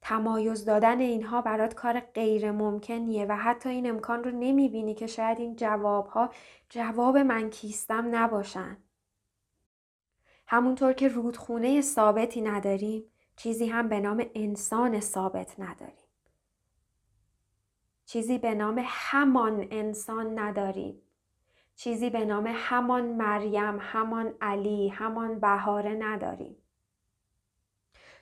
تمایز 0.00 0.64
دادن 0.64 1.00
اینها 1.00 1.42
برات 1.42 1.74
کار 1.74 2.00
غیر 2.00 2.50
ممکنیه 2.50 3.26
و 3.26 3.36
حتی 3.36 3.68
این 3.68 3.90
امکان 3.90 4.24
رو 4.24 4.30
نمی‌بینی 4.30 4.94
که 4.94 5.06
شاید 5.06 5.38
این 5.38 5.56
جوابها 5.56 6.30
جواب 6.68 7.16
من 7.16 7.50
کیستم 7.50 8.08
نباشن. 8.14 8.76
همونطور 10.46 10.92
که 10.92 11.08
رودخونه 11.08 11.80
ثابتی 11.80 12.40
نداریم 12.40 13.04
چیزی 13.36 13.66
هم 13.66 13.88
به 13.88 14.00
نام 14.00 14.26
انسان 14.34 15.00
ثابت 15.00 15.60
نداریم. 15.60 16.08
چیزی 18.04 18.38
به 18.38 18.54
نام 18.54 18.82
همان 18.84 19.68
انسان 19.70 20.38
نداریم. 20.38 21.00
چیزی 21.76 22.10
به 22.10 22.24
نام 22.24 22.52
همان 22.54 23.04
مریم، 23.04 23.78
همان 23.80 24.34
علی، 24.40 24.88
همان 24.88 25.40
بهاره 25.40 25.94
نداریم. 25.94 26.56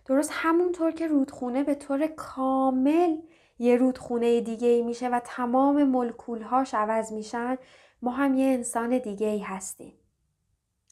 درست 0.07 0.31
همونطور 0.33 0.91
که 0.91 1.07
رودخونه 1.09 1.65
به 1.65 1.75
طور 1.75 2.07
کامل 2.07 3.17
یه 3.59 3.77
رودخونه 3.77 4.41
دیگه 4.41 4.69
ای 4.69 4.83
میشه 4.83 5.09
و 5.09 5.21
تمام 5.25 5.85
ملکولهاش 5.85 6.75
عوض 6.75 7.13
میشن 7.13 7.59
ما 8.03 8.11
هم 8.11 8.35
یه 8.35 8.47
انسان 8.47 8.99
دیگه 8.99 9.27
ای 9.27 9.39
هستیم. 9.39 9.95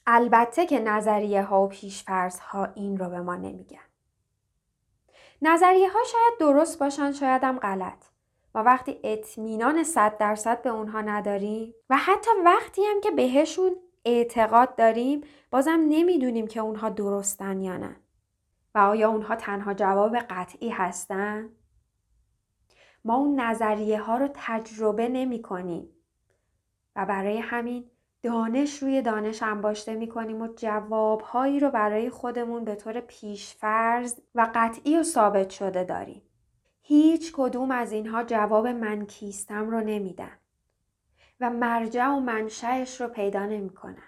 البته 0.06 0.66
که 0.66 0.80
نظریه 0.80 1.42
ها 1.42 1.62
و 1.62 1.68
پیشفرض 1.68 2.38
ها 2.38 2.64
این 2.64 2.98
رو 2.98 3.10
به 3.10 3.20
ما 3.20 3.36
نمیگن. 3.36 3.78
نظریه 5.42 5.90
ها 5.90 5.98
شاید 6.04 6.40
درست 6.40 6.78
باشن 6.78 7.12
شاید 7.12 7.44
هم 7.44 7.58
غلط. 7.58 8.09
و 8.54 8.58
وقتی 8.58 9.00
اطمینان 9.04 9.84
صد 9.84 10.18
درصد 10.18 10.62
به 10.62 10.70
اونها 10.70 11.00
نداریم 11.00 11.74
و 11.90 11.96
حتی 11.96 12.30
وقتی 12.44 12.82
هم 12.84 13.00
که 13.00 13.10
بهشون 13.10 13.76
اعتقاد 14.04 14.76
داریم 14.76 15.20
بازم 15.50 15.86
نمی‌دونیم 15.88 16.46
که 16.46 16.60
اونها 16.60 16.88
درستن 16.88 17.60
یا 17.60 17.76
نه 17.76 17.96
و 18.74 18.78
آیا 18.78 19.08
اونها 19.08 19.36
تنها 19.36 19.74
جواب 19.74 20.16
قطعی 20.16 20.68
هستن؟ 20.68 21.48
ما 23.04 23.16
اون 23.16 23.40
نظریه 23.40 24.00
ها 24.00 24.16
رو 24.16 24.28
تجربه 24.34 25.08
نمی 25.08 25.42
کنیم 25.42 25.88
و 26.96 27.06
برای 27.06 27.38
همین 27.38 27.90
دانش 28.22 28.82
روی 28.82 29.02
دانش 29.02 29.42
انباشته 29.42 29.94
می 29.94 30.08
کنیم 30.08 30.42
و 30.42 30.48
جواب 30.56 31.20
هایی 31.20 31.60
رو 31.60 31.70
برای 31.70 32.10
خودمون 32.10 32.64
به 32.64 32.74
طور 32.74 33.00
پیشفرض 33.00 34.20
و 34.34 34.50
قطعی 34.54 34.96
و 34.96 35.02
ثابت 35.02 35.50
شده 35.50 35.84
داریم. 35.84 36.22
هیچ 36.92 37.32
کدوم 37.36 37.70
از 37.70 37.92
اینها 37.92 38.24
جواب 38.24 38.66
من 38.66 39.06
کیستم 39.06 39.70
رو 39.70 39.80
نمیدن 39.80 40.32
و 41.40 41.50
مرجع 41.50 42.06
و 42.06 42.20
منشأش 42.20 43.00
رو 43.00 43.08
پیدا 43.08 43.46
نمی‌کنن. 43.46 44.02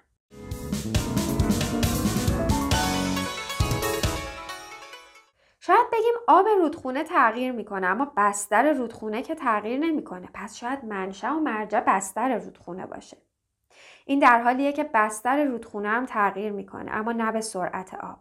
شاید 5.60 5.86
بگیم 5.92 6.14
آب 6.28 6.46
رودخونه 6.48 7.04
تغییر 7.04 7.52
می‌کنه 7.52 7.86
اما 7.86 8.12
بستر 8.16 8.72
رودخونه 8.72 9.22
که 9.22 9.34
تغییر 9.34 9.78
نمی‌کنه. 9.78 10.28
پس 10.34 10.56
شاید 10.56 10.84
منشأ 10.84 11.30
و 11.36 11.40
مرجع 11.40 11.80
بستر 11.80 12.38
رودخونه 12.38 12.86
باشه. 12.86 13.16
این 14.06 14.18
در 14.18 14.42
حالیه 14.42 14.72
که 14.72 14.90
بستر 14.94 15.44
رودخونه 15.44 15.88
هم 15.88 16.06
تغییر 16.06 16.52
می‌کنه 16.52 16.90
اما 16.90 17.12
نه 17.12 17.32
به 17.32 17.40
سرعت 17.40 17.94
آب. 17.94 18.18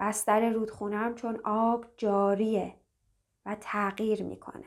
بستر 0.00 0.50
رودخونه 0.50 0.96
هم 0.96 1.14
چون 1.14 1.40
آب 1.44 1.86
جاریه. 1.96 2.81
و 3.46 3.56
تغییر 3.60 4.22
می‌کنه. 4.22 4.64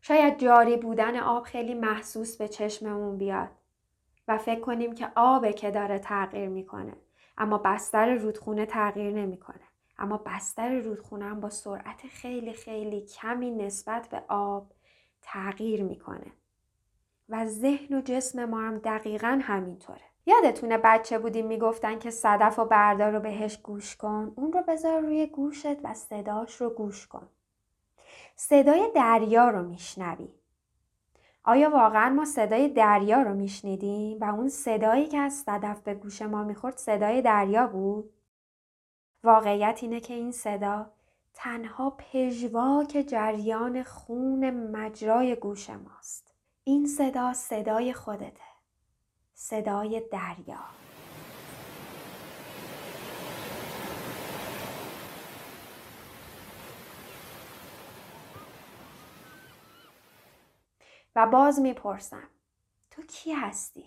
شاید 0.00 0.38
جاری 0.38 0.76
بودن 0.76 1.16
آب 1.16 1.44
خیلی 1.44 1.74
محسوس 1.74 2.36
به 2.36 2.48
چشممون 2.48 3.18
بیاد 3.18 3.50
و 4.28 4.38
فکر 4.38 4.60
کنیم 4.60 4.94
که 4.94 5.12
آبه 5.16 5.52
که 5.52 5.70
داره 5.70 5.98
تغییر 5.98 6.48
می‌کنه 6.48 6.96
اما 7.38 7.58
بستر 7.58 8.14
رودخونه 8.14 8.66
تغییر 8.66 9.14
نمی‌کنه 9.14 9.68
اما 9.98 10.16
بستر 10.26 10.78
رودخونه 10.78 11.24
هم 11.24 11.40
با 11.40 11.50
سرعت 11.50 12.06
خیلی 12.06 12.52
خیلی 12.52 13.00
کمی 13.00 13.50
نسبت 13.50 14.08
به 14.08 14.22
آب 14.28 14.72
تغییر 15.22 15.82
می‌کنه 15.82 16.32
و 17.28 17.46
ذهن 17.46 17.94
و 17.94 18.00
جسم 18.00 18.44
ما 18.44 18.60
هم 18.60 18.78
دقیقا 18.78 19.40
همینطوره 19.42 20.09
یادتونه 20.30 20.78
بچه 20.78 21.18
بودیم 21.18 21.46
می‌گفتن 21.46 21.98
که 21.98 22.10
صدف 22.10 22.58
و 22.58 22.64
بردار 22.64 23.12
رو 23.12 23.20
بهش 23.20 23.58
گوش 23.58 23.96
کن 23.96 24.32
اون 24.36 24.52
رو 24.52 24.62
بذار 24.62 25.00
روی 25.00 25.26
گوشت 25.26 25.84
و 25.84 25.94
صداش 25.94 26.60
رو 26.60 26.70
گوش 26.70 27.06
کن 27.06 27.28
صدای 28.36 28.90
دریا 28.94 29.48
رو 29.48 29.62
میشنوی 29.62 30.28
آیا 31.44 31.70
واقعا 31.70 32.08
ما 32.10 32.24
صدای 32.24 32.68
دریا 32.68 33.22
رو 33.22 33.34
میشنیدیم 33.34 34.18
و 34.20 34.24
اون 34.24 34.48
صدایی 34.48 35.06
که 35.06 35.18
از 35.18 35.32
صدف 35.32 35.80
به 35.80 35.94
گوش 35.94 36.22
ما 36.22 36.44
می‌خورد 36.44 36.76
صدای 36.76 37.22
دریا 37.22 37.66
بود؟ 37.66 38.12
واقعیت 39.24 39.78
اینه 39.82 40.00
که 40.00 40.14
این 40.14 40.32
صدا 40.32 40.86
تنها 41.34 41.90
پژواک 41.90 43.04
جریان 43.08 43.82
خون 43.82 44.50
مجرای 44.50 45.36
گوش 45.36 45.70
ماست. 45.70 46.34
این 46.64 46.86
صدا 46.86 47.32
صدای 47.32 47.92
خودته. 47.92 48.49
صدای 49.42 50.02
دریا. 50.12 50.64
و 61.16 61.26
باز 61.26 61.60
می‌پرسم 61.60 62.28
تو 62.90 63.02
کی 63.02 63.32
هستی؟ 63.32 63.84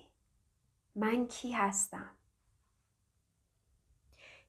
من 0.96 1.28
کی 1.28 1.52
هستم؟ 1.52 2.10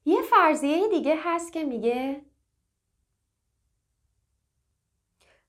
یه 0.05 0.21
فرضیه 0.21 0.87
دیگه 0.87 1.17
هست 1.23 1.53
که 1.53 1.63
میگه 1.63 2.21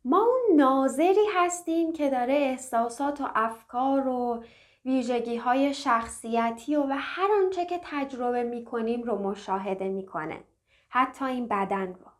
ما 0.04 0.22
اون 0.22 0.56
ناظری 0.56 1.26
هستیم 1.34 1.92
که 1.92 2.10
داره 2.10 2.34
احساسات 2.34 3.20
و 3.20 3.28
افکار 3.34 4.08
و 4.08 4.44
ویژگی 4.86 5.36
های 5.36 5.74
شخصیتی 5.74 6.76
و, 6.76 6.82
و 6.82 6.96
هر 6.98 7.28
آنچه 7.44 7.66
که 7.66 7.80
تجربه 7.82 8.42
می‌کنیم 8.42 9.02
رو 9.02 9.18
مشاهده 9.18 9.88
می‌کنه. 9.88 10.44
حتی 10.88 11.24
این 11.24 11.48
بدن 11.48 11.86
رو. 11.86 12.10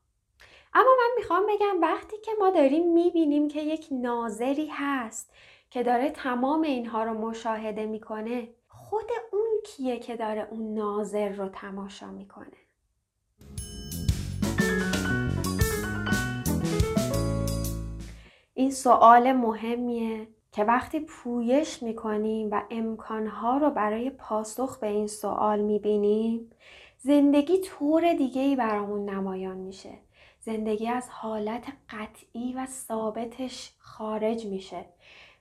اما 0.75 0.91
من 0.99 1.15
می‌خوام 1.17 1.43
بگم 1.49 1.81
وقتی 1.81 2.17
که 2.19 2.31
ما 2.39 2.51
داریم 2.51 2.93
می‌بینیم 2.93 3.49
که 3.49 3.63
یک 3.63 3.89
ناظری 3.91 4.67
هست 4.67 5.33
که 5.71 5.83
داره 5.83 6.11
تمام 6.11 6.63
اینها 6.63 7.05
رو 7.05 7.15
مشاهده 7.15 7.87
می‌کنه 7.87 8.49
خود 8.69 9.11
اون 9.33 9.49
کیه 9.67 9.99
که 9.99 10.17
داره 10.17 10.49
اون 10.51 10.75
ناظر 10.75 11.29
رو 11.29 11.49
تماشا 11.49 12.11
می‌کنه؟ 12.11 12.57
این 18.55 18.71
سوال 18.71 19.33
مهمیه. 19.33 20.36
که 20.57 20.65
وقتی 20.65 21.01
پویش 21.01 21.83
می‌کنیم 21.83 22.49
و 22.51 22.63
امکانها 22.71 23.57
رو 23.57 23.71
برای 23.71 24.11
پاسخ 24.11 24.79
به 24.79 24.87
این 24.87 25.07
سوال 25.07 25.61
می‌بینیم 25.61 26.51
زندگی 26.99 27.59
طور 27.59 28.15
دیگه 28.15 28.43
ای 28.43 28.57
برامون 28.57 29.11
نمایان 29.11 29.57
میشه. 29.57 29.91
زندگی 30.41 30.89
از 30.89 31.09
حالت 31.11 31.65
قطعی 31.91 32.55
و 32.55 32.67
ثابتش 32.67 33.73
خارج 33.79 34.47
میشه 34.47 34.85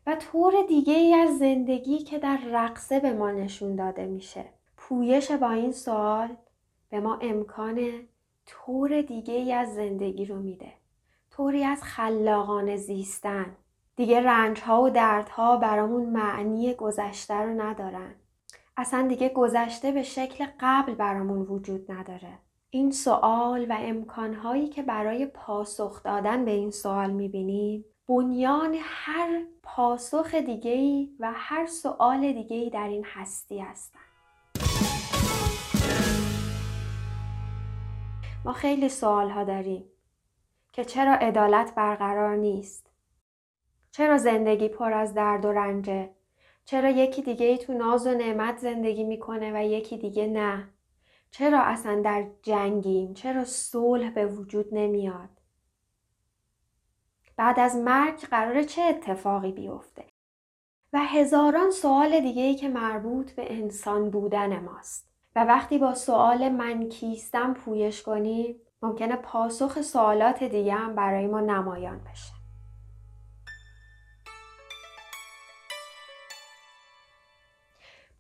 و 0.08 0.16
طور 0.16 0.54
دیگه 0.68 0.94
ای 0.94 1.14
از 1.14 1.38
زندگی 1.38 1.98
که 1.98 2.20
در 2.20 2.40
رقصه 2.52 3.00
به 3.00 3.14
ما 3.14 3.32
نشون 3.32 3.76
داده 3.76 4.06
میشه. 4.06 4.46
پویش 4.78 5.32
با 5.32 5.50
این 5.50 5.72
سوال 5.72 6.30
به 6.90 7.00
ما 7.00 7.20
امکان 7.22 7.90
طور 8.46 9.02
دیگه 9.02 9.34
ای 9.34 9.54
از 9.54 9.76
زندگی 9.76 10.26
رو 10.26 10.36
میده. 10.36 10.72
طوری 11.32 11.64
از 11.64 11.84
خلاقانه 11.84 12.78
زیستن. 12.78 13.56
دیگه 13.96 14.22
رنج 14.22 14.62
ها 14.62 14.82
و 14.82 14.90
دردها 14.90 15.58
برامون 15.58 16.06
معنی 16.06 16.74
گذشته 16.74 17.34
رو 17.34 17.62
ندارن. 17.62 18.16
اصلا 18.78 19.08
دیگه 19.08 19.30
گذشته 19.30 19.92
به 19.92 20.04
شکل 20.04 20.46
قبل 20.60 20.94
برامون 20.96 21.42
وجود 21.42 21.92
نداره. 21.92 22.40
این 22.70 22.92
سوال 22.92 23.66
و 23.72 23.76
امکانهایی 23.80 24.68
که 24.68 24.84
برای 24.84 25.26
پاسخ 25.26 26.04
دادن 26.04 26.46
به 26.46 26.52
این 26.52 26.72
سوال 26.72 27.12
می‌بینیم 27.12 27.86
بنیان 28.08 28.76
هر 28.82 29.42
پاسخ 29.64 30.36
دیگهی 30.36 31.16
و 31.20 31.32
هر 31.36 31.66
سوال 31.66 32.34
دیگهی 32.34 32.70
در 32.70 32.88
این 32.88 33.06
هستی 33.06 33.60
هستن. 33.60 34.00
ما 38.46 38.54
خیلی 38.54 38.90
سوال 38.90 39.30
ها 39.30 39.44
داریم 39.44 39.86
که 40.74 40.86
چرا 40.86 41.14
عدالت 41.14 41.76
برقرار 41.76 42.36
نیست؟ 42.36 42.85
چرا 43.96 44.18
زندگی 44.18 44.70
پر 44.70 44.94
از 44.94 45.14
درد 45.14 45.46
و 45.46 45.52
رنجه؟ 45.52 46.10
چرا 46.66 46.90
یکی 46.90 47.22
دیگه 47.22 47.46
ای 47.46 47.58
تو 47.58 47.74
ناز 47.74 48.08
و 48.08 48.12
نعمت 48.12 48.58
زندگی 48.58 49.04
می‌کنه 49.04 49.52
و 49.56 49.66
یکی 49.66 49.98
دیگه 49.98 50.28
نه؟ 50.28 50.70
چرا 51.32 51.62
اصلا 51.62 52.02
در 52.02 52.28
جنگیم؟ 52.42 53.14
چرا 53.14 53.46
صلح 53.46 54.10
به 54.10 54.26
وجود 54.26 54.66
نمیاد؟ 54.72 55.30
بعد 57.38 57.60
از 57.60 57.76
مرگ 57.76 58.20
قرار 58.20 58.64
چه 58.64 58.82
اتفاقی 58.82 59.52
بیفته؟ 59.52 60.06
و 60.94 61.00
هزاران 61.00 61.72
سوال 61.72 62.20
دیگه 62.20 62.42
ای 62.42 62.56
که 62.56 62.70
مربوط 62.70 63.32
به 63.32 63.54
انسان 63.54 64.10
بودن 64.10 64.60
ماست. 64.60 65.10
و 65.36 65.46
وقتی 65.46 65.78
با 65.78 65.94
سوال 65.94 66.50
من 66.50 66.90
کیستم 66.90 67.54
پویش 67.54 68.04
کنیم 68.04 68.56
ممکنه 68.82 69.16
پاسخ 69.16 69.82
سوالات 69.82 70.44
دیگه 70.44 70.74
هم 70.74 70.96
برای 70.96 71.28
ما 71.28 71.40
نمایان 71.40 72.00
بشه. 72.00 72.45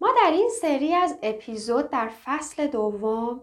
ما 0.01 0.07
در 0.23 0.31
این 0.31 0.49
سری 0.61 0.93
از 0.93 1.19
اپیزود 1.23 1.89
در 1.89 2.11
فصل 2.25 2.67
دوم 2.67 3.41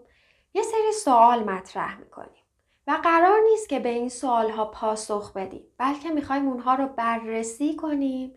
یه 0.55 0.62
سری 0.62 0.93
سوال 0.93 1.45
مطرح 1.45 1.99
می‌کنیم 1.99 2.43
و 2.87 2.99
قرار 3.03 3.41
نیست 3.51 3.69
که 3.69 3.81
به 3.81 3.88
این 3.88 4.09
سوال 4.09 4.51
ها 4.51 4.65
پاسخ 4.65 5.33
بدیم 5.33 5.65
بلکه 5.79 6.11
می‌خوایم 6.11 6.49
اونها 6.49 6.75
رو 6.75 6.87
بررسی 6.87 7.77
کنیم 7.77 8.35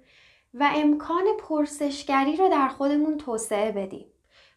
و 0.54 0.70
امکان 0.76 1.24
پرسشگری 1.40 2.38
رو 2.38 2.50
در 2.50 2.68
خودمون 2.68 3.18
توسعه 3.18 3.72
بدیم. 3.72 4.08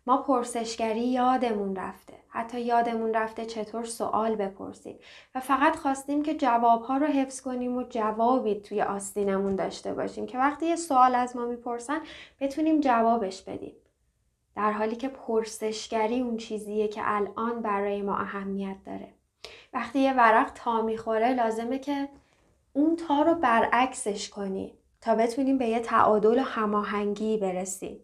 ما 0.09 0.17
پرسشگری 0.17 1.01
یادمون 1.01 1.77
رفته. 1.77 2.13
حتی 2.29 2.61
یادمون 2.61 3.15
رفته 3.15 3.47
چطور 3.47 3.85
سوال 3.85 4.37
بپرسیم. 4.37 4.99
و 5.35 5.41
فقط 5.41 5.77
خواستیم 5.77 6.23
که 6.23 6.35
جوابها 6.35 6.97
رو 6.97 7.07
حفظ 7.07 7.41
کنیم 7.41 7.77
و 7.77 7.83
جوابی 7.83 8.61
توی 8.61 8.83
آستینمون 8.83 9.57
داشته 9.57 9.95
باشیم 9.95 10.27
که 10.27 10.39
وقتی 10.39 10.67
یه 10.67 10.77
سوال 10.77 11.15
از 11.15 11.37
ما 11.37 11.47
می‌پرسن 11.47 12.01
بتونیم 12.41 12.81
جوابش 12.81 13.43
بدیم. 13.43 13.73
در 14.57 14.73
حالی 14.73 14.97
که 14.97 15.09
پرسشگری 15.09 16.21
اون 16.21 16.37
چیزیه 16.37 16.89
که 16.89 17.01
الان 17.05 17.63
برای 17.63 18.03
ما 18.03 18.17
اهمیت 18.17 18.77
داره. 18.87 19.09
وقتی 19.73 19.99
یه 19.99 20.13
ورق 20.13 20.53
تا 20.55 20.83
می‌خوره 20.83 21.33
لازمه 21.33 21.79
که 21.79 22.09
اون 22.73 22.97
تا 22.97 23.23
رو 23.23 23.35
برعکسش 23.35 24.31
کنیم 24.31 24.73
تا 25.01 25.15
بتونیم 25.15 25.59
به 25.59 25.67
یه 25.67 25.81
تعادل 25.81 26.39
و 26.39 26.43
هماهنگی 26.43 27.37
برسیم. 27.37 28.01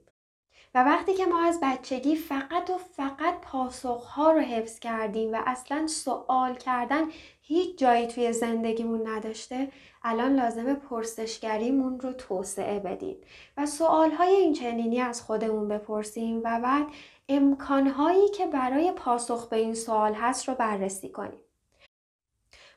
و 0.74 0.84
وقتی 0.84 1.14
که 1.14 1.26
ما 1.26 1.42
از 1.42 1.58
بچگی 1.62 2.16
فقط 2.16 2.70
و 2.70 2.78
فقط 2.78 3.40
پاسخها 3.40 4.32
رو 4.32 4.40
حفظ 4.40 4.78
کردیم 4.78 5.32
و 5.32 5.42
اصلا 5.46 5.86
سوال 5.86 6.54
کردن 6.54 7.04
هیچ 7.40 7.78
جایی 7.78 8.06
توی 8.06 8.32
زندگیمون 8.32 9.08
نداشته 9.08 9.72
الان 10.02 10.36
لازمه 10.36 10.74
پرسشگریمون 10.74 12.00
رو 12.00 12.12
توسعه 12.12 12.80
بدیم 12.80 13.16
و 13.56 13.66
سوالهای 13.66 14.32
این 14.32 14.52
چنینی 14.52 15.00
از 15.00 15.22
خودمون 15.22 15.68
بپرسیم 15.68 16.40
و 16.44 16.60
بعد 16.60 16.86
امکانهایی 17.28 18.28
که 18.28 18.46
برای 18.46 18.92
پاسخ 18.92 19.48
به 19.48 19.56
این 19.56 19.74
سوال 19.74 20.14
هست 20.14 20.48
رو 20.48 20.54
بررسی 20.54 21.08
کنیم. 21.08 21.40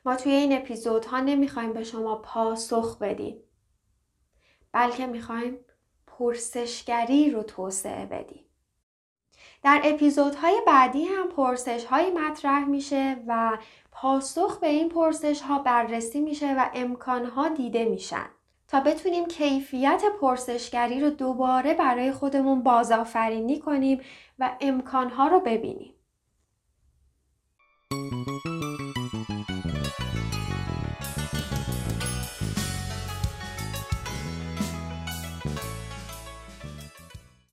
ما 0.04 0.16
توی 0.16 0.32
این 0.32 0.52
اپیزودها 0.52 1.20
نمی‌خوایم 1.20 1.72
به 1.72 1.84
شما 1.84 2.16
پاسخ 2.16 2.98
بدیم 2.98 3.42
بلکه 4.72 5.06
می‌خوایم 5.06 5.58
پرسشگری 6.18 7.30
رو 7.30 7.42
توسعه 7.42 8.06
بدیم 8.06 8.44
در 9.62 9.80
اپیزودهای 9.84 10.62
بعدی 10.66 11.04
هم 11.04 11.28
پرسش 11.28 11.84
های 11.84 12.10
مطرح 12.10 12.64
میشه 12.64 13.16
و 13.26 13.58
پاسخ 13.92 14.58
به 14.58 14.66
این 14.66 14.88
پرسش 14.88 15.40
ها 15.40 15.58
بررسی 15.58 16.20
میشه 16.20 16.54
و 16.54 16.70
امکان 16.74 17.24
ها 17.24 17.48
دیده 17.48 17.84
میشن 17.84 18.26
تا 18.68 18.80
بتونیم 18.80 19.26
کیفیت 19.26 20.02
پرسشگری 20.20 21.00
رو 21.00 21.10
دوباره 21.10 21.74
برای 21.74 22.12
خودمون 22.12 22.62
بازآفرینی 22.62 23.58
کنیم 23.58 24.00
و 24.38 24.56
امکان 24.60 25.10
ها 25.10 25.28
رو 25.28 25.40
ببینیم. 25.40 25.94